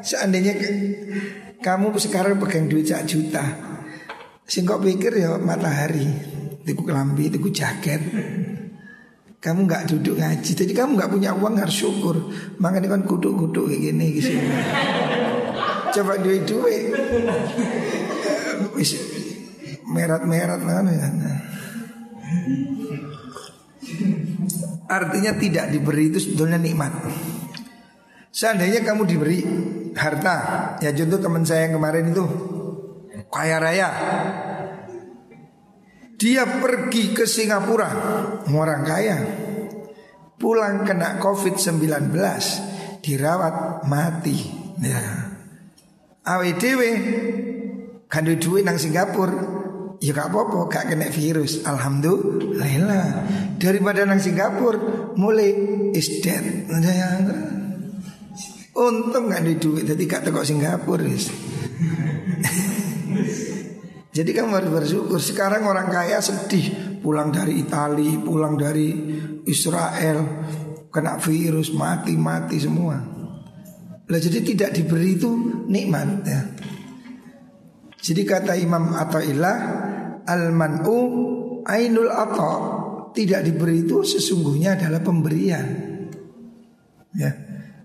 Seandainya 0.02 0.55
ke, 0.59 0.68
kamu 1.62 1.94
sekarang 1.98 2.38
pegang 2.42 2.66
duit 2.66 2.90
satu 2.90 3.07
juta. 3.07 3.44
Singkok 4.46 4.83
pikir 4.83 5.16
ya 5.18 5.38
matahari. 5.38 6.07
Tiku 6.66 6.83
kelambi, 6.83 7.31
tiku 7.31 7.50
jaket. 7.55 8.02
Kamu 9.37 9.70
nggak 9.70 9.87
duduk 9.94 10.18
ngaji, 10.18 10.59
jadi 10.59 10.72
kamu 10.74 10.98
nggak 10.98 11.12
punya 11.12 11.31
uang 11.31 11.55
harus 11.62 11.87
syukur. 11.87 12.18
Makanya 12.59 12.98
kan 12.98 13.07
kuduk-kuduk 13.07 13.70
kayak 13.70 13.79
gini 13.79 14.18
gitu. 14.18 14.35
Coba 15.94 16.18
duit 16.18 16.42
duit, 16.42 16.90
merat-merat 19.87 20.61
mana 20.66 20.90
ya. 20.90 21.09
Artinya 24.87 25.35
tidak 25.35 25.75
diberi 25.75 26.14
itu 26.14 26.18
sebetulnya 26.22 26.59
nikmat. 26.62 26.94
Seandainya 28.31 28.85
kamu 28.87 29.03
diberi 29.09 29.38
harta, 29.96 30.37
ya 30.79 30.92
contoh 30.92 31.18
teman 31.18 31.42
saya 31.42 31.66
yang 31.66 31.81
kemarin 31.81 32.12
itu 32.12 32.25
kaya 33.33 33.57
raya, 33.59 33.88
dia 36.16 36.49
pergi 36.49 37.12
ke 37.12 37.29
Singapura 37.29 37.88
Orang 38.49 38.83
kaya. 38.88 39.18
Pulang 40.37 40.85
kena 40.85 41.16
COVID-19 41.16 42.12
Dirawat 43.01 43.88
mati. 43.88 44.37
Ya. 44.85 45.01
AWDW 46.29 46.81
Kan 48.07 48.29
duit 48.29 48.62
nang 48.62 48.79
Singapura 48.79 49.55
Ya 50.00 50.12
gak 50.12 50.28
apa-apa 50.32 50.68
Gak 50.68 50.85
kena 50.92 51.09
virus 51.09 51.64
Alhamdulillah 51.64 53.06
Daripada 53.56 54.04
nang 54.04 54.20
Singapura 54.20 55.12
Mulai 55.16 55.50
is 55.96 56.20
dead 56.20 56.68
Untung 58.76 59.32
gak 59.32 59.40
ada 59.40 59.52
duit 59.56 59.85
Jadi 59.88 60.02
gak 60.04 60.28
tekok 60.28 60.44
Singapura 60.44 61.06
Jadi 64.16 64.32
kamu 64.32 64.50
harus 64.56 64.72
bersyukur. 64.72 65.20
Sekarang 65.20 65.68
orang 65.68 65.92
kaya 65.92 66.24
sedih 66.24 66.96
pulang 67.04 67.28
dari 67.28 67.61
Italia, 67.61 68.16
pulang 68.24 68.56
dari 68.56 68.88
Israel, 69.44 70.24
kena 70.88 71.20
virus, 71.20 71.68
mati-mati 71.76 72.56
semua. 72.56 72.96
Lah 74.09 74.20
jadi 74.22 74.40
tidak 74.40 74.72
diberi 74.72 75.20
itu 75.20 75.28
nikmat 75.68 76.09
ya. 76.24 76.40
Jadi 78.00 78.22
kata 78.22 78.54
Imam 78.56 78.92
Athaillah 78.92 79.56
al-man'u 80.26 80.98
ainul 81.66 82.11
atha 82.11 82.52
tidak 83.16 83.48
diberi 83.48 83.87
itu 83.87 84.04
sesungguhnya 84.04 84.76
adalah 84.76 85.00
pemberian. 85.00 85.66
Ya. 87.16 87.32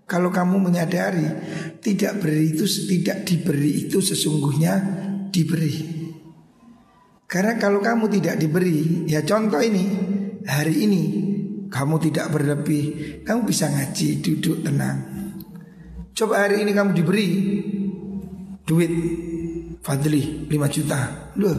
Kalau 0.03 0.27
kamu 0.27 0.59
menyadari 0.59 1.23
tidak 1.79 2.19
beri 2.19 2.51
itu 2.51 2.67
tidak 2.67 3.23
diberi 3.23 3.87
itu 3.87 4.03
sesungguhnya 4.03 4.73
diberi. 5.31 6.03
Karena 7.31 7.55
kalau 7.55 7.79
kamu 7.79 8.11
tidak 8.19 8.35
diberi, 8.35 9.07
ya 9.07 9.23
contoh 9.23 9.63
ini, 9.63 9.87
hari 10.43 10.83
ini 10.83 11.03
kamu 11.71 12.11
tidak 12.11 12.27
berlebih, 12.27 12.83
kamu 13.23 13.47
bisa 13.47 13.71
ngaji, 13.71 14.19
duduk 14.19 14.67
tenang. 14.67 14.99
Coba 16.11 16.43
hari 16.43 16.67
ini 16.67 16.75
kamu 16.75 16.91
diberi 16.91 17.27
duit 18.67 18.91
Fadli 19.81 20.45
5 20.45 20.69
juta. 20.69 20.99
Loh. 21.41 21.57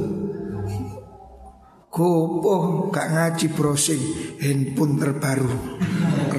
Kopo 1.93 2.89
gak 2.89 3.13
ngaji 3.13 3.47
browsing 3.53 4.01
handphone 4.41 4.97
terbaru 4.97 5.53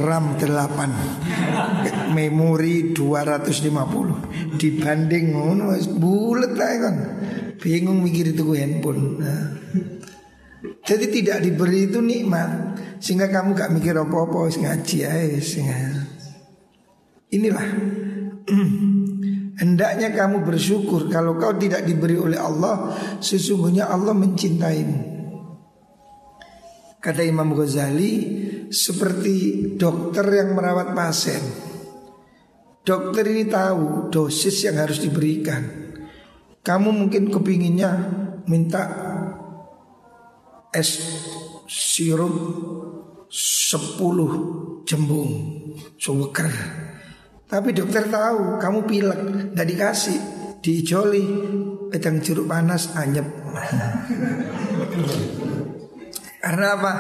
RAM 0.02 0.34
8 0.41 2.10
memori 2.10 2.89
250 2.89 4.58
dibanding 4.58 5.26
bulet 5.93 6.58
lah 6.58 6.74
kan 6.82 6.96
Bingung 7.62 8.02
mikir 8.02 8.34
itu 8.34 8.50
handphone. 8.58 9.22
Nah. 9.22 9.46
Jadi 10.84 11.06
tidak 11.22 11.46
diberi 11.46 11.86
itu 11.86 12.02
nikmat 12.02 12.82
sehingga 12.98 13.30
kamu 13.30 13.54
gak 13.54 13.72
mikir 13.78 13.93
apa-apa 13.93 14.50
ngaji 14.58 14.98
aja 15.06 15.62
inilah 17.34 17.67
hendaknya 19.63 20.12
kamu 20.12 20.43
bersyukur 20.43 21.08
kalau 21.08 21.39
kau 21.39 21.56
tidak 21.56 21.88
diberi 21.88 22.19
oleh 22.19 22.36
Allah 22.36 22.91
sesungguhnya 23.23 23.88
Allah 23.88 24.12
mencintaimu. 24.12 25.15
Kata 26.99 27.23
Imam 27.23 27.56
Ghazali 27.56 28.13
seperti 28.67 29.36
dokter 29.80 30.23
yang 30.28 30.56
merawat 30.56 30.91
pasien. 30.91 31.43
Dokter 32.84 33.23
ini 33.32 33.47
tahu 33.47 34.12
dosis 34.12 34.67
yang 34.67 34.76
harus 34.76 34.99
diberikan. 34.99 35.63
Kamu 36.63 36.91
mungkin 36.91 37.32
kepinginnya 37.32 37.91
minta 38.47 38.84
es 40.71 40.99
sirup 41.67 42.36
10 43.32 44.84
jembung 44.88 45.32
suweker. 45.95 46.52
Tapi 47.54 47.70
dokter 47.70 48.10
tahu 48.10 48.58
kamu 48.58 48.80
pilek, 48.89 49.22
nggak 49.54 49.68
dikasih, 49.70 50.20
diijoli, 50.58 51.22
pedang 51.94 52.18
jeruk 52.18 52.50
panas 52.50 52.98
anyep. 52.98 53.30
Karena 56.44 56.76
apa? 56.76 56.92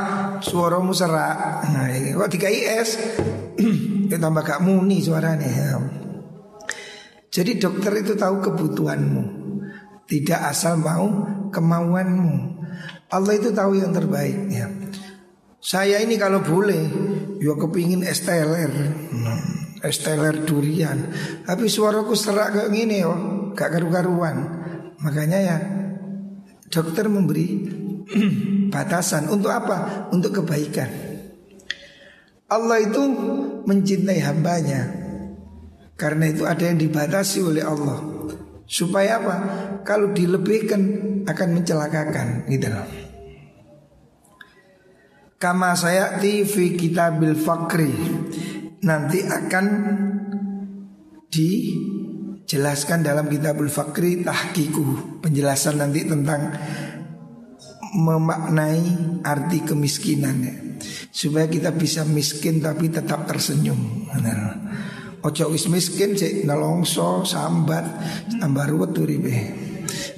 Suaramu 0.45 0.93
serak. 0.93 1.67
Nah, 1.73 1.89
kok 1.89 2.29
dikai 2.31 2.63
es, 2.63 2.95
ya 4.07 4.15
tambah 4.21 4.39
gak 4.39 4.63
muni 4.63 5.03
suaranya. 5.03 5.81
Jadi 7.27 7.57
dokter 7.59 7.91
itu 7.99 8.15
tahu 8.15 8.39
kebutuhanmu. 8.39 9.41
Tidak 10.07 10.39
asal 10.47 10.77
mau 10.79 11.09
kemauanmu 11.49 12.53
Allah 13.13 13.33
itu 13.37 13.53
tahu 13.53 13.77
yang 13.77 13.93
terbaik 13.93 14.49
ya. 14.49 14.65
Saya 15.63 16.01
ini 16.01 16.17
kalau 16.17 16.43
boleh 16.43 16.81
Ya 17.43 17.53
kepingin 17.59 18.07
esteler 18.07 18.71
hmm, 18.71 19.62
Esteler 19.83 20.47
durian. 20.47 21.11
Tapi 21.43 21.67
suaraku 21.67 22.15
serak 22.15 22.55
kayak 22.55 22.71
gini 22.71 23.03
oh. 23.03 23.51
Gak 23.51 23.75
karu-karuan. 23.75 24.35
Makanya 25.03 25.39
ya 25.43 25.57
Dokter 26.71 27.11
memberi 27.11 27.67
batasan. 28.73 29.27
Untuk 29.27 29.51
apa? 29.51 30.09
Untuk 30.15 30.41
kebaikan. 30.41 30.89
Allah 32.47 32.79
itu 32.79 33.01
mencintai 33.67 34.23
hambanya. 34.23 34.81
Karena 35.99 36.31
itu 36.31 36.47
ada 36.47 36.63
yang 36.63 36.79
dibatasi 36.79 37.43
oleh 37.43 37.61
Allah. 37.61 38.01
Supaya 38.65 39.19
apa? 39.21 39.35
Kalau 39.83 40.15
dilebihkan 40.15 40.81
akan 41.27 41.49
mencelakakan. 41.59 42.49
Gitu 42.49 42.67
loh. 42.71 42.87
Kama 45.37 45.75
saya 45.75 46.23
TV 46.23 46.79
kitabil 46.79 47.35
fakri 47.35 47.91
Nanti 48.83 49.23
akan 49.23 49.65
dijelaskan 51.31 52.99
dalam 52.99 53.31
kitabul 53.31 53.71
fakri 53.71 54.21
tahkiku 54.21 55.17
Penjelasan 55.23 55.79
nanti 55.79 56.03
tentang 56.03 56.51
memaknai 57.95 58.83
arti 59.23 59.63
kemiskinan 59.63 60.37
ya. 60.43 60.55
Supaya 61.13 61.47
kita 61.47 61.71
bisa 61.71 62.03
miskin 62.03 62.59
tapi 62.59 62.91
tetap 62.91 63.23
tersenyum 63.29 64.09
nah. 64.19 64.59
Ojo 65.23 65.55
wis 65.55 65.71
miskin 65.71 66.19
cek 66.19 66.43
nelongso 66.43 67.23
sambat 67.23 67.87
tambah 68.43 68.67
ruwet 68.67 68.91
uripe. 68.99 69.35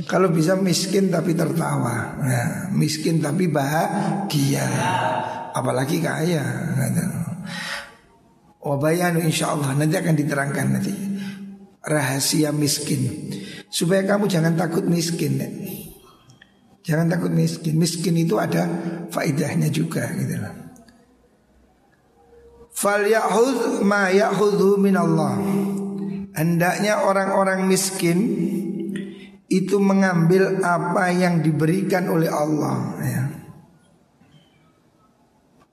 Kalau 0.10 0.34
bisa 0.34 0.58
miskin 0.58 1.14
tapi 1.14 1.38
tertawa, 1.38 2.18
nah, 2.22 2.70
miskin 2.74 3.22
tapi 3.22 3.50
bahagia, 3.50 4.66
apalagi 5.54 6.02
kaya. 6.02 6.46
Wabayanu 8.66 9.22
insya 9.22 9.54
Allah 9.54 9.78
nanti 9.78 9.94
akan 9.94 10.16
diterangkan 10.18 10.68
nanti. 10.74 10.94
rahasia 11.86 12.50
miskin 12.50 13.30
supaya 13.70 14.02
kamu 14.10 14.26
jangan 14.26 14.58
takut 14.58 14.90
miskin. 14.90 15.38
Jangan 16.86 17.10
takut 17.10 17.30
miskin. 17.30 17.78
Miskin 17.78 18.18
itu 18.18 18.42
ada 18.42 18.66
faidahnya 19.14 19.70
juga 19.70 20.10
gitu 20.18 20.38
loh. 20.38 20.56
Fal 22.76 23.06
ya'khudh 23.06 23.82
ma 23.86 24.10
ya'khudhu 24.10 24.82
min 24.82 24.98
Allah. 24.98 25.38
Hendaknya 26.36 27.06
orang-orang 27.06 27.70
miskin 27.70 28.18
itu 29.48 29.78
mengambil 29.80 30.60
apa 30.62 31.14
yang 31.14 31.40
diberikan 31.40 32.12
oleh 32.12 32.28
Allah 32.28 32.78
ya. 33.02 33.25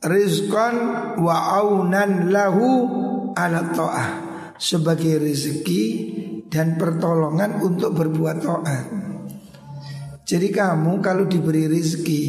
Rizqan 0.03 0.75
wa 1.23 1.63
aunan 1.63 2.35
lahu 2.35 2.67
ala 3.39 3.71
ta'ah 3.71 4.09
sebagai 4.59 5.23
rezeki 5.23 5.85
dan 6.51 6.75
pertolongan 6.75 7.63
untuk 7.63 7.95
berbuat 7.95 8.37
taat. 8.43 8.87
Jadi 10.27 10.49
kamu 10.51 10.99
kalau 10.99 11.31
diberi 11.31 11.71
rezeki 11.71 12.23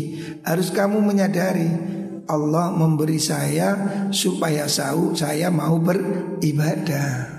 harus 0.45 0.69
kamu 0.69 1.01
menyadari 1.01 1.69
Allah 2.29 2.71
memberi 2.71 3.17
saya 3.17 3.75
supaya 4.13 4.69
tahu 4.69 5.17
saya 5.17 5.49
mau 5.49 5.81
beribadah. 5.81 7.33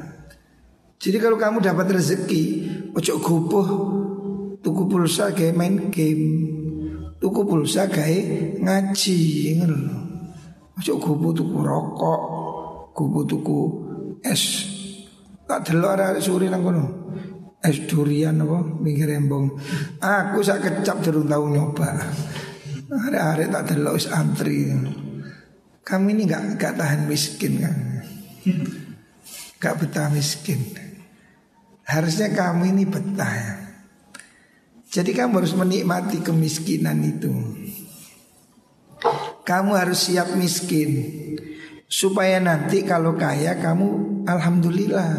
Jadi 0.99 1.17
kalau 1.21 1.39
kamu 1.39 1.63
dapat 1.63 1.95
rezeki, 1.95 2.45
ojo 2.91 3.15
gupuh 3.23 3.69
tuku 4.65 4.83
pulsa 4.89 5.31
kayak 5.31 5.57
main 5.57 5.93
game, 5.93 6.27
tuku 7.21 7.45
pulsa 7.45 7.87
kayak 7.87 8.59
ngaji, 8.61 9.21
lho. 9.63 10.04
Ojo 10.75 10.93
gupuh 10.99 11.31
tuku 11.31 11.59
rokok, 11.63 12.21
gupuh 12.91 13.25
tuku 13.27 13.61
es. 14.27 14.67
Tak 15.45 15.71
delok 15.71 15.95
arek 15.95 16.25
suri 16.25 16.51
nang 16.51 16.65
kono. 16.67 16.85
Es 17.65 17.81
durian 17.89 18.43
apa 18.45 18.61
mikir 18.61 19.09
embong. 19.15 19.57
Aku 20.03 20.45
sak 20.45 20.65
kecap 20.67 21.01
durung 21.01 21.31
tau 21.31 21.49
nyoba. 21.49 21.97
Arek-arek 22.91 23.49
tak 23.49 23.65
delok 23.73 23.97
wis 23.97 24.09
antri. 24.13 24.69
Kami 25.85 26.17
ini 26.17 26.25
gak, 26.25 26.57
gak 26.57 26.81
tahan 26.81 27.05
miskin 27.05 27.61
kan 27.61 27.77
Gak 29.61 29.85
betah 29.85 30.09
miskin 30.09 30.65
Harusnya 31.85 32.33
kamu 32.33 32.73
ini 32.73 32.85
betah 32.89 33.33
ya. 33.37 33.55
Jadi 34.89 35.13
kamu 35.13 35.45
harus 35.45 35.53
menikmati 35.53 36.25
kemiskinan 36.25 37.05
itu. 37.05 37.29
Kamu 39.45 39.77
harus 39.77 40.09
siap 40.09 40.33
miskin 40.41 40.91
supaya 41.85 42.41
nanti 42.41 42.83
kalau 42.83 43.15
kaya 43.15 43.61
kamu 43.61 44.25
alhamdulillah. 44.25 45.13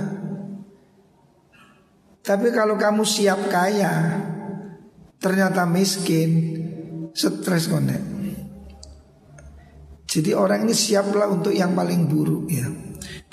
Tapi 2.25 2.49
kalau 2.49 2.73
kamu 2.75 3.05
siap 3.05 3.53
kaya 3.53 4.17
ternyata 5.21 5.69
miskin, 5.69 6.57
stres 7.13 7.69
konek. 7.69 8.01
Jadi 10.09 10.31
orang 10.33 10.65
ini 10.65 10.73
siaplah 10.73 11.29
untuk 11.29 11.53
yang 11.53 11.77
paling 11.77 12.09
buruk 12.09 12.49
ya. 12.49 12.65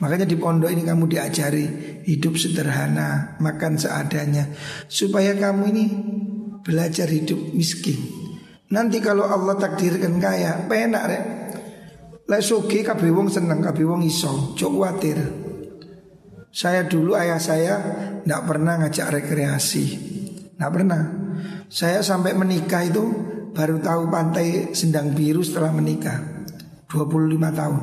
Makanya 0.02 0.26
di 0.26 0.36
pondok 0.36 0.68
ini 0.68 0.82
kamu 0.82 1.04
diajari 1.08 1.64
hidup 2.04 2.36
sederhana, 2.36 3.38
makan 3.38 3.78
seadanya 3.78 4.50
supaya 4.90 5.32
kamu 5.32 5.62
ini 5.72 5.84
belajar 6.60 7.06
hidup 7.08 7.38
miskin. 7.54 8.21
Nanti 8.72 9.04
kalau 9.04 9.28
Allah 9.28 9.52
takdirkan 9.60 10.16
kaya, 10.16 10.64
penak 10.64 11.04
rek. 11.04 11.24
Lek 12.24 12.40
sugi 12.40 12.80
kabeh 12.80 13.12
wong 13.12 13.28
seneng, 13.28 13.60
kabeh 13.60 13.84
wong 13.84 14.00
iso, 14.00 14.56
cok 14.56 14.72
kuatir. 14.72 15.18
Saya 16.48 16.88
dulu 16.88 17.12
ayah 17.12 17.36
saya 17.36 17.74
nggak 18.24 18.42
pernah 18.48 18.80
ngajak 18.80 19.08
rekreasi, 19.12 19.86
nggak 20.56 20.72
pernah. 20.72 21.02
Saya 21.68 22.00
sampai 22.00 22.32
menikah 22.32 22.84
itu 22.84 23.04
baru 23.52 23.80
tahu 23.80 24.08
pantai 24.08 24.72
Sendang 24.72 25.12
Biru 25.12 25.44
setelah 25.44 25.72
menikah, 25.72 26.48
25 26.88 27.52
tahun. 27.52 27.82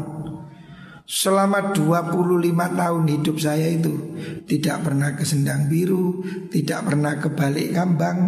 Selama 1.09 1.73
25 1.73 2.53
tahun 2.53 3.03
hidup 3.09 3.41
saya 3.41 3.65
itu 3.65 4.13
Tidak 4.45 4.77
pernah 4.85 5.17
ke 5.17 5.25
Sendang 5.25 5.65
Biru 5.65 6.21
Tidak 6.53 6.85
pernah 6.85 7.17
ke 7.17 7.33
Balik 7.33 7.73
Kambang 7.73 8.19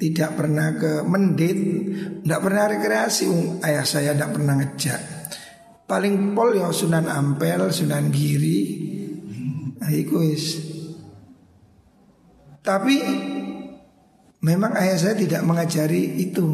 Tidak 0.00 0.32
pernah 0.32 0.72
ke 0.80 1.04
Mendit 1.04 1.58
Tidak 2.24 2.40
pernah 2.40 2.64
rekreasi. 2.72 3.60
Ayah 3.60 3.84
saya 3.84 4.16
tidak 4.16 4.32
pernah 4.32 4.56
ngejak. 4.56 5.00
Paling 5.84 6.32
pol 6.32 6.56
ya 6.56 6.72
Sunan 6.72 7.04
Ampel, 7.04 7.68
Sunan 7.68 8.08
Giri. 8.08 8.62
Nah, 9.76 9.90
Tapi 12.60 12.96
Memang 14.40 14.72
ayah 14.72 14.96
saya 14.96 15.14
tidak 15.20 15.44
mengajari 15.44 16.16
itu. 16.16 16.48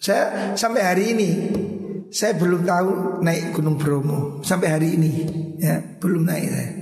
Saya 0.00 0.56
sampai 0.56 0.80
hari 0.80 1.04
ini 1.12 1.30
saya 2.08 2.40
belum 2.40 2.64
tahu 2.64 3.20
naik 3.20 3.52
Gunung 3.52 3.76
Bromo. 3.76 4.40
Sampai 4.40 4.72
hari 4.72 4.96
ini 4.96 5.12
ya 5.60 5.76
belum 6.00 6.24
naik 6.24 6.48
saya. 6.48 6.81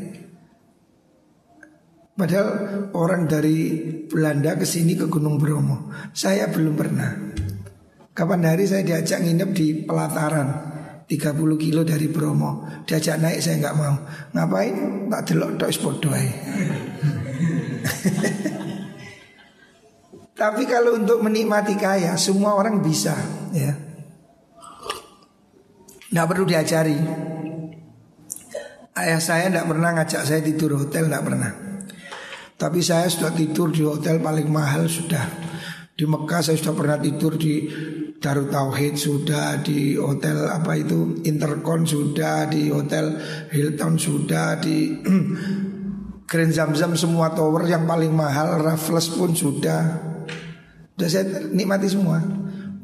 Padahal 2.20 2.48
orang 2.92 3.24
dari 3.24 3.80
Belanda 4.04 4.52
ke 4.52 4.68
sini 4.68 4.92
ke 4.92 5.08
Gunung 5.08 5.40
Bromo, 5.40 5.88
saya 6.12 6.52
belum 6.52 6.76
pernah. 6.76 7.16
Kapan 8.12 8.44
hari 8.44 8.68
saya 8.68 8.84
diajak 8.84 9.24
nginep 9.24 9.50
di 9.56 9.88
pelataran 9.88 10.48
30 11.08 11.32
kilo 11.56 11.80
dari 11.80 12.12
Bromo. 12.12 12.84
Diajak 12.84 13.24
naik 13.24 13.40
saya 13.40 13.56
nggak 13.64 13.72
mau. 13.72 13.96
Ngapain? 14.36 15.08
Tak 15.08 15.32
delok 15.32 15.56
podoy 15.80 16.20
Tapi 20.40 20.62
kalau 20.68 21.00
untuk 21.00 21.24
menikmati 21.24 21.74
kaya 21.80 22.20
Semua 22.20 22.52
orang 22.52 22.84
bisa 22.84 23.16
ya. 23.56 23.72
Tidak 26.04 26.26
perlu 26.28 26.44
diajari. 26.44 27.00
Ayah 28.92 29.20
saya 29.24 29.48
tidak 29.48 29.72
pernah 29.72 29.96
ngajak 29.96 30.22
saya 30.28 30.44
tidur 30.44 30.76
hotel 30.76 31.08
Tidak 31.08 31.24
pernah 31.24 31.69
Tapi 32.60 32.84
saya 32.84 33.08
sudah 33.08 33.32
tidur 33.32 33.72
di 33.72 33.80
hotel 33.80 34.20
paling 34.20 34.52
mahal 34.52 34.84
sudah. 34.84 35.24
Di 35.96 36.04
Mekah 36.04 36.44
saya 36.44 36.60
sudah 36.60 36.76
pernah 36.76 37.00
tidur 37.00 37.40
di 37.40 37.64
Darut 38.20 38.52
Tauhid 38.52 39.00
sudah. 39.00 39.64
Di 39.64 39.96
hotel 39.96 40.44
apa 40.44 40.76
itu 40.76 41.24
Intercon 41.24 41.88
sudah. 41.88 42.52
Di 42.52 42.68
hotel 42.68 43.16
Hilton 43.48 43.96
sudah. 43.96 44.60
Di 44.60 44.92
Grand 46.28 46.52
Zamzam 46.52 47.00
semua 47.00 47.32
tower 47.32 47.64
yang 47.64 47.88
paling 47.88 48.12
mahal 48.12 48.60
Raffles 48.60 49.08
pun 49.16 49.32
sudah. 49.32 49.80
Sudah 51.00 51.08
saya 51.08 51.48
nikmati 51.48 51.88
semua. 51.88 52.20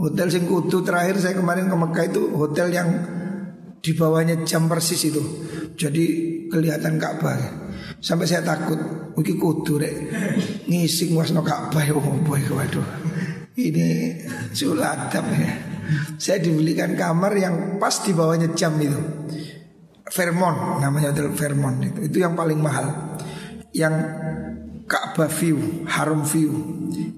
Hotel 0.01 0.33
sing 0.33 0.49
kudu 0.49 0.81
terakhir 0.81 1.21
saya 1.21 1.37
kemarin 1.37 1.69
ke 1.69 1.77
Mekah 1.77 2.05
itu 2.09 2.33
hotel 2.33 2.73
yang 2.73 2.89
di 3.85 3.93
bawahnya 3.93 4.41
jam 4.49 4.73
persis 4.73 5.05
itu. 5.05 5.21
Jadi 5.77 6.05
kelihatan 6.49 6.97
Ka'bah. 6.97 7.66
Sampai 8.07 8.31
saya 8.31 8.47
takut, 8.47 8.79
iki 9.19 9.35
kudu 9.35 9.83
rek 9.83 9.95
ngising 10.71 11.19
wasno 11.19 11.43
oh 11.43 12.15
boy 12.23 12.39
waduh. 12.55 12.87
Ini 13.59 13.87
sulatap 14.55 15.27
ya. 15.35 15.51
Saya 16.15 16.39
dibelikan 16.39 16.95
kamar 16.95 17.35
yang 17.35 17.83
pas 17.83 17.99
di 18.07 18.15
bawahnya 18.15 18.55
jam 18.55 18.79
itu. 18.79 18.95
Fairmont 20.07 20.79
namanya 20.79 21.11
hotel 21.11 21.35
Fairmont 21.35 21.83
itu. 21.83 21.99
Itu 22.07 22.23
yang 22.23 22.39
paling 22.39 22.63
mahal. 22.63 23.19
Yang 23.75 23.95
Ka'bah 24.87 25.27
view, 25.27 25.83
harum 25.91 26.23
view. 26.23 26.55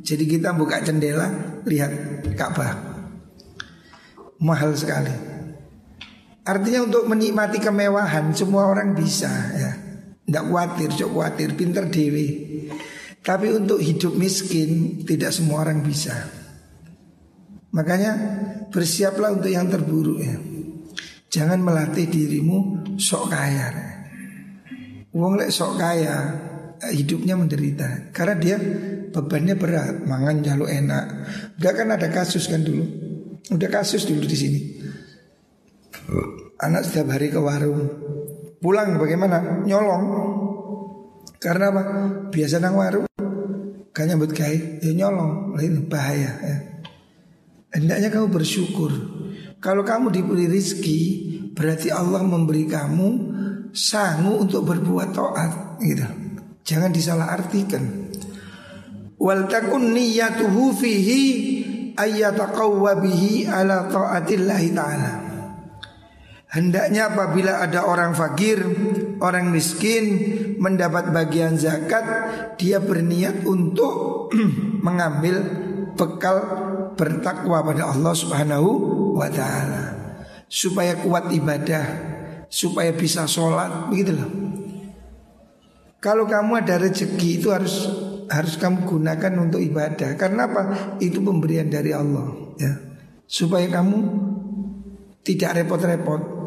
Jadi 0.01 0.25
kita 0.25 0.57
buka 0.57 0.81
jendela 0.81 1.29
lihat 1.69 1.93
Ka'bah. 2.33 2.73
Mahal 4.41 4.73
sekali. 4.73 5.13
Artinya 6.49 6.89
untuk 6.89 7.05
menikmati 7.13 7.61
kemewahan 7.61 8.33
semua 8.33 8.73
orang 8.73 8.97
bisa 8.97 9.29
ya. 9.53 9.88
Tidak 10.29 10.45
khawatir, 10.45 10.93
cok 10.93 11.11
khawatir, 11.17 11.57
pinter 11.57 11.89
dewi. 11.89 12.29
Tapi 13.25 13.49
untuk 13.49 13.81
hidup 13.81 14.13
miskin 14.13 15.01
tidak 15.09 15.33
semua 15.33 15.65
orang 15.65 15.81
bisa. 15.81 16.13
Makanya 17.73 18.13
bersiaplah 18.69 19.41
untuk 19.41 19.49
yang 19.49 19.73
terburuk 19.73 20.21
ya. 20.21 20.37
Jangan 21.33 21.65
melatih 21.65 22.09
dirimu 22.13 22.85
sok 23.01 23.33
kaya. 23.33 23.69
Uang 25.17 25.41
lek 25.41 25.49
sok 25.49 25.81
kaya 25.81 26.17
hidupnya 26.93 27.37
menderita 27.37 28.13
karena 28.13 28.37
dia 28.37 28.57
bebannya 29.13 29.57
berat, 29.57 30.05
mangan 30.05 30.45
jalur 30.45 30.69
enak. 30.69 31.05
Udah 31.57 31.73
kan 31.73 31.89
ada 31.89 32.09
kasus 32.13 32.49
kan 32.49 32.65
dulu. 32.65 32.85
Udah 33.49 33.69
kasus 33.73 34.05
dulu 34.05 34.29
di 34.29 34.37
sini. 34.37 34.61
Anak 36.61 36.85
setiap 36.85 37.17
hari 37.17 37.33
ke 37.33 37.41
warung 37.41 37.85
Pulang 38.59 38.99
bagaimana? 38.99 39.63
Nyolong 39.63 40.05
Karena 41.39 41.71
apa? 41.71 41.83
Biasa 42.29 42.59
nang 42.59 42.79
warung 42.79 43.07
Gak 43.95 44.05
nyambut 44.07 44.35
gai 44.35 44.83
Ya 44.83 44.93
nyolong 44.95 45.55
Ini 45.59 45.87
bahaya 45.87 46.33
ya. 46.43 46.57
Hendaknya 47.75 48.09
kamu 48.11 48.31
bersyukur 48.31 48.91
Kalau 49.63 49.87
kamu 49.87 50.11
diberi 50.11 50.47
rizki 50.51 51.01
Berarti 51.55 51.91
Allah 51.91 52.23
memberi 52.27 52.67
kamu 52.67 53.09
Sangu 53.75 54.43
untuk 54.43 54.67
berbuat 54.67 55.11
taat 55.15 55.53
gitu 55.79 56.29
Jangan 56.69 56.93
disalah 56.93 57.33
artikan. 57.33 58.13
Wal 59.17 59.49
takun 59.49 59.97
niyatuhu 59.97 60.77
fihi 60.77 61.23
ayyataqawwa 61.97 63.01
ala 63.49 63.89
ta'atillahi 63.89 64.69
ta'ala. 64.77 65.13
Hendaknya 66.49 67.13
apabila 67.13 67.61
ada 67.61 67.85
orang 67.85 68.17
fakir, 68.17 68.57
orang 69.21 69.53
miskin 69.53 70.05
mendapat 70.57 71.13
bagian 71.13 71.61
zakat, 71.61 72.05
dia 72.57 72.81
berniat 72.81 73.45
untuk 73.45 74.29
mengambil 74.87 75.45
bekal 75.93 76.37
bertakwa 76.97 77.61
pada 77.61 77.93
Allah 77.93 78.15
Subhanahu 78.17 78.71
wa 79.13 79.29
taala 79.29 79.99
supaya 80.49 80.97
kuat 81.05 81.29
ibadah, 81.37 81.85
supaya 82.49 82.97
bisa 82.97 83.29
sholat, 83.29 83.93
begitu 83.93 84.17
loh. 84.17 84.31
Kalau 86.01 86.25
kamu 86.25 86.65
ada 86.65 86.81
rezeki 86.81 87.43
itu 87.43 87.53
harus 87.53 87.91
harus 88.29 88.55
kamu 88.57 88.89
gunakan 88.89 89.33
untuk 89.37 89.61
ibadah. 89.61 90.17
Karena 90.17 90.49
apa? 90.49 90.63
Itu 91.03 91.21
pemberian 91.21 91.69
dari 91.69 91.93
Allah, 91.93 92.55
ya. 92.57 92.73
Supaya 93.29 93.69
kamu 93.69 93.99
tidak 95.27 95.61
repot-repot. 95.61 96.38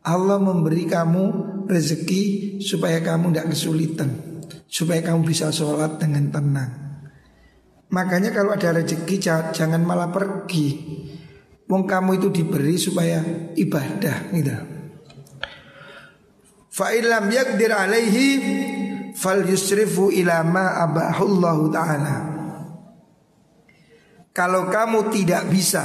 Allah 0.00 0.40
memberi 0.40 0.88
kamu 0.88 1.24
rezeki 1.68 2.56
supaya 2.64 3.04
kamu 3.04 3.36
tidak 3.36 3.52
kesulitan, 3.52 4.10
supaya 4.64 5.04
kamu 5.04 5.28
bisa 5.28 5.52
sholat 5.52 6.00
dengan 6.00 6.32
tenang. 6.32 6.72
Makanya 7.90 8.32
kalau 8.32 8.56
ada 8.56 8.80
rezeki 8.80 9.16
jangan 9.52 9.82
malah 9.84 10.08
pergi. 10.08 10.68
Wong 11.68 11.84
kamu 11.86 12.18
itu 12.18 12.28
diberi 12.32 12.80
supaya 12.80 13.22
ibadah 13.54 14.16
gitu. 14.34 14.56
Fa 16.70 16.96
illam 16.96 17.28
yakdir 17.28 17.70
alaihi 17.70 18.26
fal 19.14 19.44
yusrifu 19.44 20.08
ila 20.10 20.40
ma 20.46 20.80
abahullahu 20.86 21.68
taala. 21.68 22.16
Kalau 24.32 24.70
kamu 24.70 25.12
tidak 25.12 25.50
bisa 25.50 25.82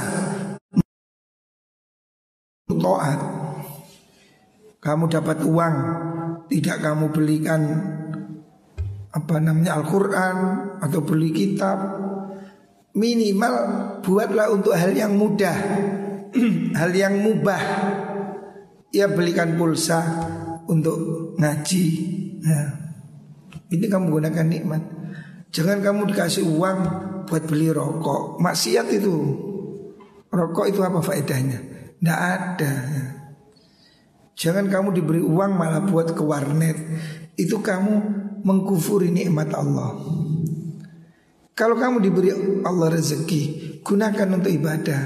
taat 2.66 3.35
kamu 4.86 5.10
dapat 5.10 5.42
uang 5.42 5.76
tidak 6.46 6.78
kamu 6.78 7.10
belikan 7.10 7.62
apa 9.10 9.34
namanya 9.42 9.82
Al-Qur'an 9.82 10.36
atau 10.78 11.02
beli 11.02 11.34
kitab. 11.34 11.78
Minimal 12.96 13.54
buatlah 14.00 14.48
untuk 14.54 14.72
hal 14.72 14.96
yang 14.96 15.18
mudah 15.20 15.56
hal 16.80 16.90
yang 16.94 17.18
mubah. 17.18 17.62
Ya 18.94 19.10
belikan 19.10 19.58
pulsa 19.58 20.00
untuk 20.70 20.96
ngaji. 21.36 21.84
Ya. 22.46 22.62
ini 23.74 23.90
kamu 23.90 24.22
gunakan 24.22 24.46
nikmat. 24.46 24.82
Jangan 25.50 25.82
kamu 25.82 26.14
dikasih 26.14 26.46
uang 26.46 26.78
buat 27.26 27.42
beli 27.50 27.74
rokok. 27.74 28.38
Maksiat 28.38 28.86
itu. 28.94 29.16
Rokok 30.30 30.70
itu 30.70 30.80
apa 30.80 31.02
faedahnya? 31.02 31.58
Tidak 31.98 32.20
ada. 32.22 32.72
Jangan 34.36 34.68
kamu 34.68 34.92
diberi 34.92 35.24
uang 35.24 35.56
malah 35.56 35.80
buat 35.88 36.12
ke 36.12 36.20
warnet. 36.20 36.76
Itu 37.40 37.64
kamu 37.64 37.92
mengkufuri 38.44 39.08
nikmat 39.08 39.48
Allah. 39.56 39.96
Kalau 41.56 41.80
kamu 41.80 42.04
diberi 42.04 42.30
Allah 42.60 42.92
rezeki 42.92 43.42
Gunakan 43.80 44.28
untuk 44.36 44.52
ibadah. 44.52 45.02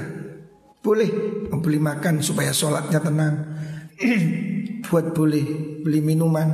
Boleh 0.83 1.09
beli 1.47 1.79
makan 1.79 2.19
supaya 2.19 2.51
sholatnya 2.51 2.99
tenang. 2.99 3.35
Buat 4.91 5.15
boleh 5.15 5.45
beli 5.85 6.01
minuman 6.03 6.49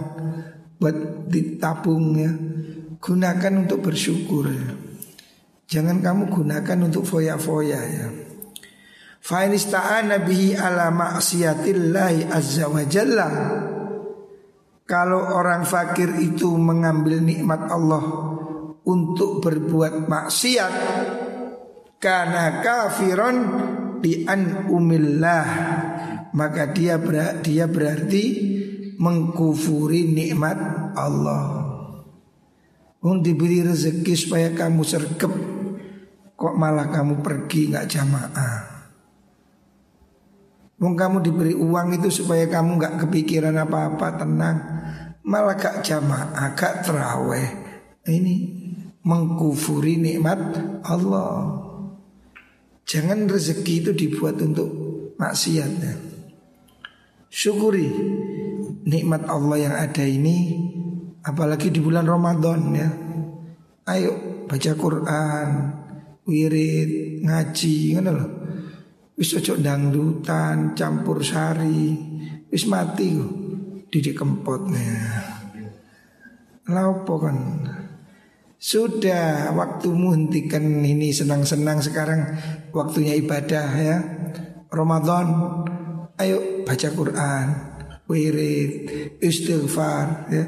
Buat 0.78 1.26
ditabung 1.34 2.14
ya. 2.14 2.30
Gunakan 3.02 3.54
untuk 3.66 3.90
bersyukur 3.90 4.54
ya. 4.54 4.70
Jangan 5.66 6.04
kamu 6.04 6.30
gunakan 6.30 6.78
untuk 6.86 7.04
foya-foya 7.10 7.82
ya 7.90 8.27
Fa 9.28 9.44
bihi 9.44 10.56
ala 10.56 10.88
azza 12.32 12.72
wa 12.72 12.84
jalla. 12.88 13.28
Kalau 14.88 15.36
orang 15.36 15.68
fakir 15.68 16.16
itu 16.16 16.56
mengambil 16.56 17.20
nikmat 17.20 17.68
Allah 17.68 18.08
untuk 18.88 19.44
berbuat 19.44 20.08
maksiat 20.08 20.74
karena 22.00 22.64
kafiron 22.64 23.38
di 24.00 24.24
an 24.24 24.72
umillah 24.72 25.48
maka 26.32 26.72
dia 26.72 26.96
ber, 26.96 27.44
dia 27.44 27.68
berarti 27.68 28.26
mengkufuri 28.96 30.08
nikmat 30.08 30.56
Allah. 30.96 31.68
Untuk 33.04 33.28
diberi 33.28 33.60
rezeki 33.60 34.14
supaya 34.16 34.56
kamu 34.56 34.88
sergap 34.88 35.36
kok 36.32 36.56
malah 36.56 36.88
kamu 36.88 37.20
pergi 37.20 37.76
nggak 37.76 37.88
jamaah. 37.92 38.77
Wong 40.78 40.94
kamu 40.94 41.26
diberi 41.26 41.58
uang 41.58 41.98
itu 41.98 42.22
supaya 42.22 42.46
kamu 42.46 42.78
nggak 42.78 42.96
kepikiran 43.02 43.58
apa-apa 43.58 44.22
tenang. 44.22 44.58
Malah 45.28 45.60
gak 45.60 45.84
jamaah, 45.84 46.56
gak 46.56 46.88
teraweh 46.88 47.50
Ini 48.08 48.36
mengkufuri 49.04 50.00
nikmat 50.00 50.40
Allah. 50.88 51.68
Jangan 52.88 53.28
rezeki 53.28 53.74
itu 53.84 53.92
dibuat 53.92 54.40
untuk 54.40 54.72
maksiatnya 55.20 56.00
Syukuri 57.28 57.92
nikmat 58.88 59.28
Allah 59.28 59.58
yang 59.60 59.76
ada 59.76 60.08
ini 60.08 60.56
Apalagi 61.28 61.76
di 61.76 61.84
bulan 61.84 62.08
Ramadan 62.08 62.62
ya. 62.72 62.88
Ayo 63.92 64.16
baca 64.48 64.72
Quran 64.80 65.48
Wirid, 66.24 67.20
ngaji 67.28 68.00
Gitu 68.00 68.12
loh 68.16 68.30
Wis 69.18 69.34
ojo 69.34 69.58
dangdutan, 69.58 70.78
campur 70.78 71.26
sari, 71.26 71.98
wis 72.54 72.70
mati 72.70 73.18
kok. 73.18 73.34
Didik 73.90 74.14
kempotnya. 74.14 74.94
Laupo 76.70 77.18
kan. 77.18 77.38
Sudah 78.62 79.54
waktumu 79.58 80.14
hentikan 80.14 80.86
ini 80.86 81.10
senang-senang 81.10 81.82
sekarang 81.82 82.38
waktunya 82.70 83.18
ibadah 83.18 83.68
ya. 83.74 83.98
Ramadan 84.70 85.28
ayo 86.22 86.62
baca 86.68 86.90
Quran, 86.94 87.46
wirid, 88.06 88.72
istighfar 89.18 90.30
ya. 90.30 90.46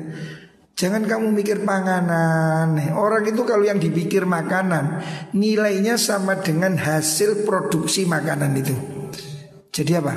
Jangan 0.79 1.03
kamu 1.03 1.35
mikir 1.35 1.67
panganan 1.67 2.79
Orang 2.95 3.27
itu 3.27 3.43
kalau 3.43 3.67
yang 3.67 3.83
dipikir 3.83 4.23
makanan 4.23 5.03
Nilainya 5.35 5.99
sama 5.99 6.39
dengan 6.39 6.79
hasil 6.79 7.43
produksi 7.43 8.07
makanan 8.07 8.55
itu 8.55 8.71
Jadi 9.75 9.91
apa? 9.99 10.15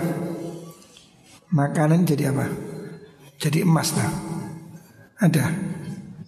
Makanan 1.50 2.06
jadi 2.06 2.30
apa? 2.30 2.46
Jadi 3.42 3.66
emas 3.66 3.90
lah 3.98 4.06
Ada 5.18 5.50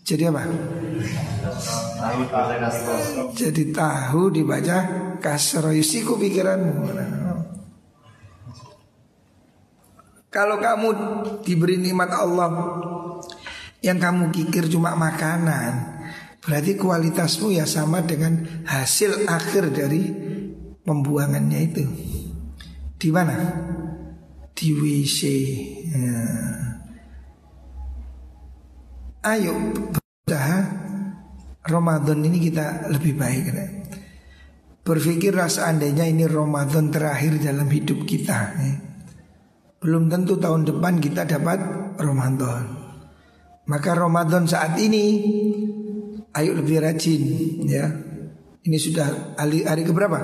Jadi 0.02 0.22
apa? 0.26 0.42
Jadi 3.38 3.70
tahu 3.70 4.34
dibaca 4.34 4.76
kasro 5.22 5.70
Yusiku 5.70 6.18
pikiranmu 6.18 6.90
Kalau 10.26 10.58
kamu 10.58 10.88
diberi 11.46 11.78
nikmat 11.78 12.10
Allah 12.10 12.50
yang 13.84 14.00
kamu 14.00 14.32
kikir 14.32 14.64
cuma 14.72 14.96
makanan 14.96 15.94
Berarti 16.44 16.76
kualitasmu 16.76 17.56
ya 17.56 17.64
sama 17.64 18.04
dengan 18.04 18.44
hasil 18.68 19.24
akhir 19.24 19.72
dari 19.72 20.12
pembuangannya 20.84 21.60
itu 21.64 21.84
Di 23.00 23.08
mana? 23.08 23.36
Di 24.52 24.68
WC 24.70 25.20
ya. 25.88 26.20
Ayo 29.24 29.56
berusaha 29.72 30.58
Ramadan 31.64 32.20
ini 32.28 32.38
kita 32.44 32.92
lebih 32.92 33.16
baik 33.16 33.44
ya. 33.48 33.66
Berpikirlah 34.84 35.48
seandainya 35.48 36.04
ini 36.04 36.28
Ramadan 36.28 36.92
terakhir 36.92 37.40
dalam 37.40 37.72
hidup 37.72 38.04
kita 38.04 38.38
ya. 38.52 38.74
Belum 39.80 40.12
tentu 40.12 40.36
tahun 40.36 40.68
depan 40.68 41.00
kita 41.00 41.24
dapat 41.24 41.60
Ramadan 41.96 42.83
maka 43.64 43.96
Ramadan 43.96 44.44
saat 44.44 44.76
ini 44.76 45.24
ayo 46.36 46.52
lebih 46.58 46.84
rajin 46.84 47.22
ya. 47.64 47.86
Ini 48.64 48.80
sudah 48.80 49.36
hari, 49.36 49.60
hari 49.68 49.84
keberapa? 49.84 50.16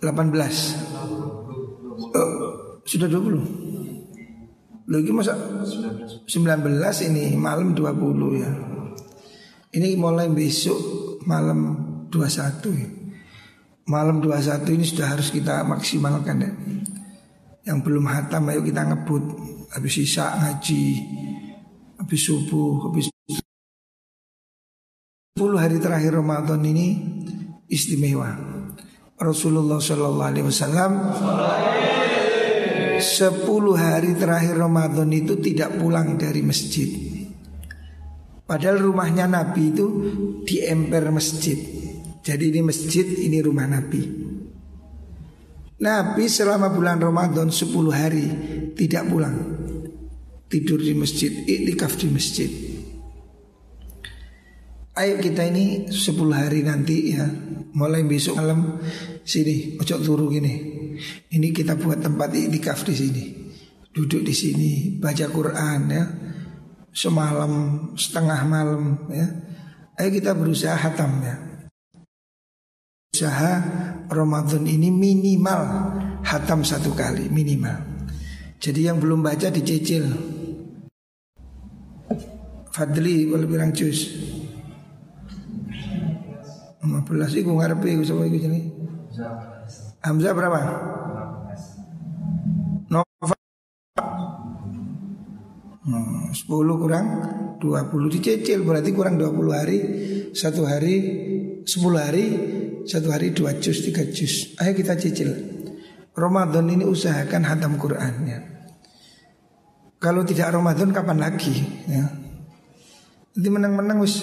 18 0.00 0.08
oh, 2.00 2.80
Sudah 2.88 3.08
20 3.12 4.88
Lagi 4.88 5.10
masa 5.12 5.36
19 5.36 6.24
ini 7.12 7.36
malam 7.36 7.76
20 7.76 8.40
ya. 8.40 8.48
Ini 9.68 10.00
mulai 10.00 10.32
besok 10.32 10.80
malam 11.28 11.76
21 12.08 12.72
ya. 12.72 12.88
Malam 13.84 14.24
21 14.24 14.64
ini 14.80 14.84
sudah 14.88 15.12
harus 15.12 15.28
kita 15.28 15.60
maksimalkan 15.68 16.36
ya 16.40 16.52
Yang 17.68 17.78
belum 17.84 18.08
hatam 18.08 18.48
ayo 18.48 18.64
kita 18.64 18.88
ngebut 18.88 19.24
habis 19.76 19.92
sisa 19.92 20.32
ngaji 20.40 20.84
habis 22.00 22.20
subuh, 22.24 22.88
habis 22.88 23.12
10 25.36 25.54
hari 25.54 25.76
terakhir 25.76 26.16
Ramadan 26.16 26.64
ini 26.64 26.86
istimewa. 27.68 28.32
Rasulullah 29.18 29.76
Shallallahu 29.82 30.30
Alaihi 30.30 30.46
Wasallam 30.46 30.92
10 32.96 33.04
hari 33.76 34.16
terakhir 34.16 34.54
Ramadan 34.56 35.10
itu 35.12 35.36
tidak 35.38 35.76
pulang 35.76 36.16
dari 36.16 36.42
masjid. 36.42 36.88
Padahal 38.48 38.80
rumahnya 38.80 39.28
Nabi 39.28 39.62
itu 39.68 39.86
di 40.48 40.64
emper 40.64 41.12
masjid. 41.12 41.60
Jadi 42.24 42.44
ini 42.48 42.64
masjid, 42.64 43.04
ini 43.04 43.38
rumah 43.44 43.68
Nabi. 43.68 44.27
Nabi 45.78 46.26
selama 46.26 46.74
bulan 46.74 46.98
Ramadan 46.98 47.54
10 47.54 47.70
hari 47.94 48.26
tidak 48.74 49.06
pulang. 49.06 49.38
Tidur 50.50 50.82
di 50.82 50.90
masjid, 50.90 51.30
iktikaf 51.30 51.94
di 51.94 52.06
masjid. 52.10 52.50
Ayo 54.98 55.22
kita 55.22 55.46
ini 55.46 55.86
10 55.86 56.34
hari 56.34 56.66
nanti 56.66 57.14
ya. 57.14 57.30
Mulai 57.78 58.02
besok 58.10 58.42
malam 58.42 58.82
Sini, 59.22 59.78
ojo 59.78 59.94
turu 60.02 60.26
gini. 60.34 60.54
Ini 61.30 61.48
kita 61.54 61.78
buat 61.78 62.02
tempat 62.02 62.34
iktikaf 62.34 62.82
di 62.82 62.94
sini. 62.98 63.24
Duduk 63.94 64.26
di 64.26 64.34
sini 64.34 64.98
Baca 64.98 65.30
Quran 65.30 65.80
ya. 65.94 66.04
Semalam, 66.90 67.52
setengah 67.94 68.40
malam 68.50 69.06
ya. 69.14 69.30
Ayo 69.94 70.10
kita 70.10 70.34
berusaha 70.34 70.74
hatam 70.74 71.22
ya 71.22 71.47
Usaha 73.18 73.58
Ramadan 74.14 74.62
ini 74.62 74.94
minimal 74.94 75.90
Hatam 76.22 76.62
satu 76.62 76.94
kali 76.94 77.26
minimal 77.26 77.74
Jadi 78.62 78.86
yang 78.86 79.02
belum 79.02 79.26
baca 79.26 79.50
dicicil 79.50 80.06
Fadli 82.70 83.26
boleh 83.26 83.50
bilang 83.50 83.74
cus 83.74 84.14
15 86.78 87.42
iku 87.42 87.58
ngarepe 87.58 87.90
iku 87.90 88.06
sapa 88.06 88.22
iku 88.22 88.38
jenenge? 88.38 88.70
Hamzah 89.98 90.30
berapa? 90.30 90.60
Nova 92.86 93.34
hmm, 95.90 96.30
10 96.38 96.54
kurang 96.54 97.06
20 97.58 98.14
dicicil 98.14 98.62
berarti 98.62 98.94
kurang 98.94 99.18
20 99.18 99.50
hari 99.50 99.78
satu 100.38 100.62
hari 100.70 100.96
10 101.66 101.82
hari 101.98 102.26
satu 102.84 103.08
hari 103.10 103.34
dua 103.34 103.56
juz 103.58 103.82
tiga 103.82 104.04
juz. 104.06 104.54
Ayo 104.60 104.76
kita 104.76 104.94
cicil. 104.94 105.30
Ramadan 106.18 106.66
ini 106.66 106.82
usahakan 106.82 107.46
hatam 107.46 107.78
Quran 107.78 108.14
ya. 108.26 108.38
Kalau 109.98 110.22
tidak 110.22 110.54
Ramadan 110.54 110.94
kapan 110.94 111.18
lagi? 111.18 111.54
Ya. 111.90 112.06
Nanti 113.34 113.48
menang-menang 113.54 113.98
wis 114.02 114.22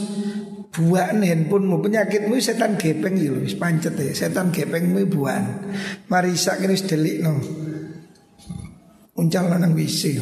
buan 0.76 1.24
handphonemu. 1.24 1.80
Penyakitmu 1.80 2.36
setan 2.40 2.76
gepeng 2.76 3.16
gitu 3.16 3.40
wis 3.44 3.56
pancet 3.56 3.96
ya. 3.96 4.12
Setan 4.12 4.52
gepengmu 4.52 5.08
buan 5.08 5.72
marisa 6.12 6.60
kene 6.60 6.76
wis 6.76 6.84
no 7.24 7.40
uncal 9.16 9.48
nang 9.52 9.72
WC. 9.72 10.20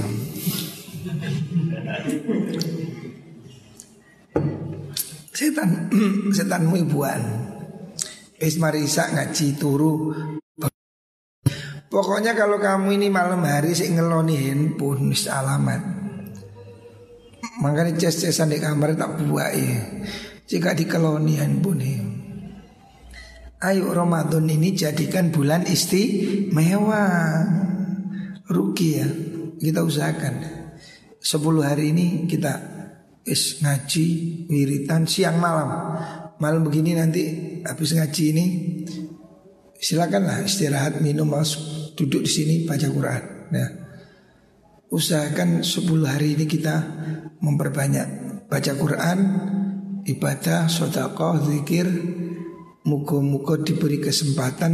Setan 5.33 5.69
setanmu 6.37 6.77
buan 6.89 7.52
wis 8.43 8.59
marisa 8.59 9.07
ngaji 9.07 9.55
turu. 9.55 10.11
Pokoknya 11.87 12.35
kalau 12.35 12.59
kamu 12.59 12.99
ini 12.99 13.07
malam 13.07 13.47
hari 13.47 13.71
sih 13.71 13.87
ngeloni 13.87 14.35
handphone 14.35 15.15
wis 15.15 15.31
alamat. 15.31 15.79
Makanya 17.63 17.95
ces-cesan 17.95 18.51
di 18.51 18.59
kamar 18.59 18.99
tak 18.99 19.23
buat 19.23 19.55
ya 19.55 19.79
jika 20.43 20.75
dikeloni 20.75 21.39
handphone. 21.39 21.95
Ayo 23.63 23.95
Ramadan 23.95 24.51
ini 24.51 24.75
jadikan 24.75 25.31
bulan 25.31 25.63
istimewa 25.63 27.07
Ruki 28.51 28.89
ya 28.99 29.07
Kita 29.55 29.87
usahakan. 29.87 30.35
10 31.23 31.39
hari 31.63 31.95
ini 31.95 32.27
kita 32.27 32.59
is 33.23 33.63
ngaji 33.63 34.07
wiritan 34.51 35.07
siang 35.07 35.39
malam 35.39 35.95
Malam 36.43 36.67
begini 36.67 36.91
nanti 36.91 37.23
habis 37.63 37.95
ngaji 37.95 38.23
ini 38.35 38.45
Silakanlah 39.79 40.43
istirahat 40.43 40.99
minum 40.99 41.31
masuk 41.31 41.95
Duduk 41.95 42.25
di 42.25 42.31
sini 42.31 42.55
baca 42.65 42.89
Quran. 42.89 43.23
Ya. 43.53 43.67
Usahakan 44.89 45.61
10 45.61 46.09
hari 46.09 46.33
ini 46.33 46.49
kita 46.49 46.73
memperbanyak 47.37 48.07
baca 48.49 48.71
Quran 48.73 49.17
ibadah, 50.01 50.65
sodakoh, 50.65 51.37
zikir. 51.45 51.85
Muka-muka 52.83 53.61
diberi 53.61 54.01
kesempatan 54.01 54.73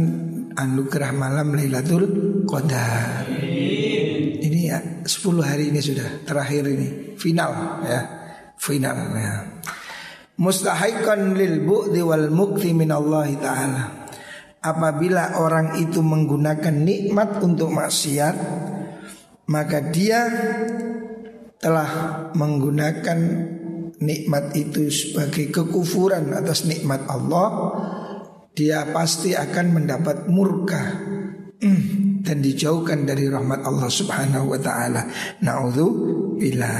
anugerah 0.56 1.12
malam 1.12 1.52
Lailatul 1.54 2.08
Qadar. 2.48 3.28
Ini 4.40 4.60
ya 4.64 4.80
10 5.04 5.44
hari 5.44 5.68
ini 5.70 5.80
sudah 5.84 6.24
terakhir 6.24 6.72
ini. 6.72 7.20
Final 7.20 7.84
ya. 7.84 8.00
Final 8.56 8.96
ya 9.12 9.34
Mustahikan 10.40 11.36
lil 11.36 11.60
bu'di 11.68 12.00
wal 12.00 12.32
mukti 12.32 12.72
min 12.72 12.88
Allah 12.88 13.28
Ta'ala 13.36 13.82
Apabila 14.60 15.40
orang 15.40 15.76
itu 15.76 16.00
menggunakan 16.00 16.72
nikmat 16.72 17.44
untuk 17.44 17.68
maksiat 17.68 18.36
Maka 19.52 19.92
dia 19.92 20.24
telah 21.60 21.90
menggunakan 22.32 23.18
nikmat 24.00 24.56
itu 24.56 24.88
sebagai 24.88 25.52
kekufuran 25.52 26.32
atas 26.32 26.64
nikmat 26.64 27.04
Allah, 27.04 27.76
dia 28.56 28.88
pasti 28.88 29.36
akan 29.36 29.66
mendapat 29.76 30.26
murka 30.32 30.80
mm, 31.60 32.24
dan 32.24 32.40
dijauhkan 32.40 33.04
dari 33.04 33.28
rahmat 33.28 33.60
Allah 33.60 33.92
Subhanahu 33.92 34.56
wa 34.56 34.60
taala. 34.60 35.04
bila 36.40 36.72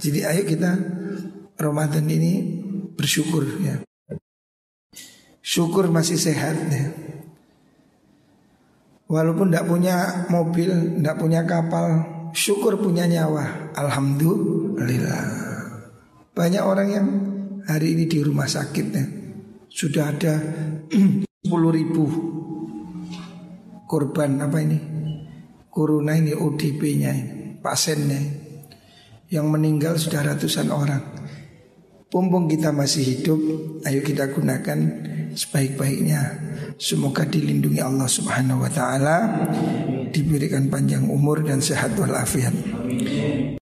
Jadi 0.00 0.20
ayo 0.24 0.42
kita 0.48 0.72
Ramadan 1.60 2.08
ini 2.08 2.32
bersyukur 3.02 3.42
ya. 3.58 3.82
Syukur 5.42 5.90
masih 5.90 6.14
sehat 6.14 6.54
ya. 6.70 6.86
Walaupun 9.10 9.50
tidak 9.50 9.66
punya 9.66 10.24
mobil, 10.30 11.02
tidak 11.02 11.18
punya 11.18 11.42
kapal, 11.42 12.06
syukur 12.30 12.78
punya 12.78 13.10
nyawa. 13.10 13.74
Alhamdulillah. 13.74 15.26
Banyak 16.32 16.62
orang 16.62 16.88
yang 16.88 17.06
hari 17.66 17.98
ini 17.98 18.06
di 18.06 18.22
rumah 18.22 18.46
sakit 18.46 18.86
ya. 18.94 19.04
Sudah 19.66 20.14
ada 20.14 20.38
10 21.44 21.50
ribu 21.50 22.04
korban 23.92 24.40
apa 24.40 24.58
ini 24.64 24.78
Corona 25.68 26.16
ini 26.16 26.32
ODP-nya 26.32 27.12
ini 27.12 27.32
Pasiennya 27.60 28.20
Yang 29.32 29.46
meninggal 29.48 29.96
sudah 29.96 30.24
ratusan 30.28 30.68
orang 30.72 31.11
Pumpung 32.12 32.44
kita 32.44 32.76
masih 32.76 33.02
hidup 33.08 33.40
Ayo 33.88 34.04
kita 34.04 34.28
gunakan 34.28 34.78
sebaik-baiknya. 35.32 36.20
Semoga 36.76 37.24
dilindungi 37.24 37.80
Allah 37.80 38.04
subhanahu 38.04 38.60
wa 38.60 38.68
ta'ala 38.68 39.48
Diberikan 40.12 40.68
panjang 40.68 41.08
umur 41.08 41.40
dan 41.40 41.64
sehat 41.64 41.96
walafiat 41.96 42.52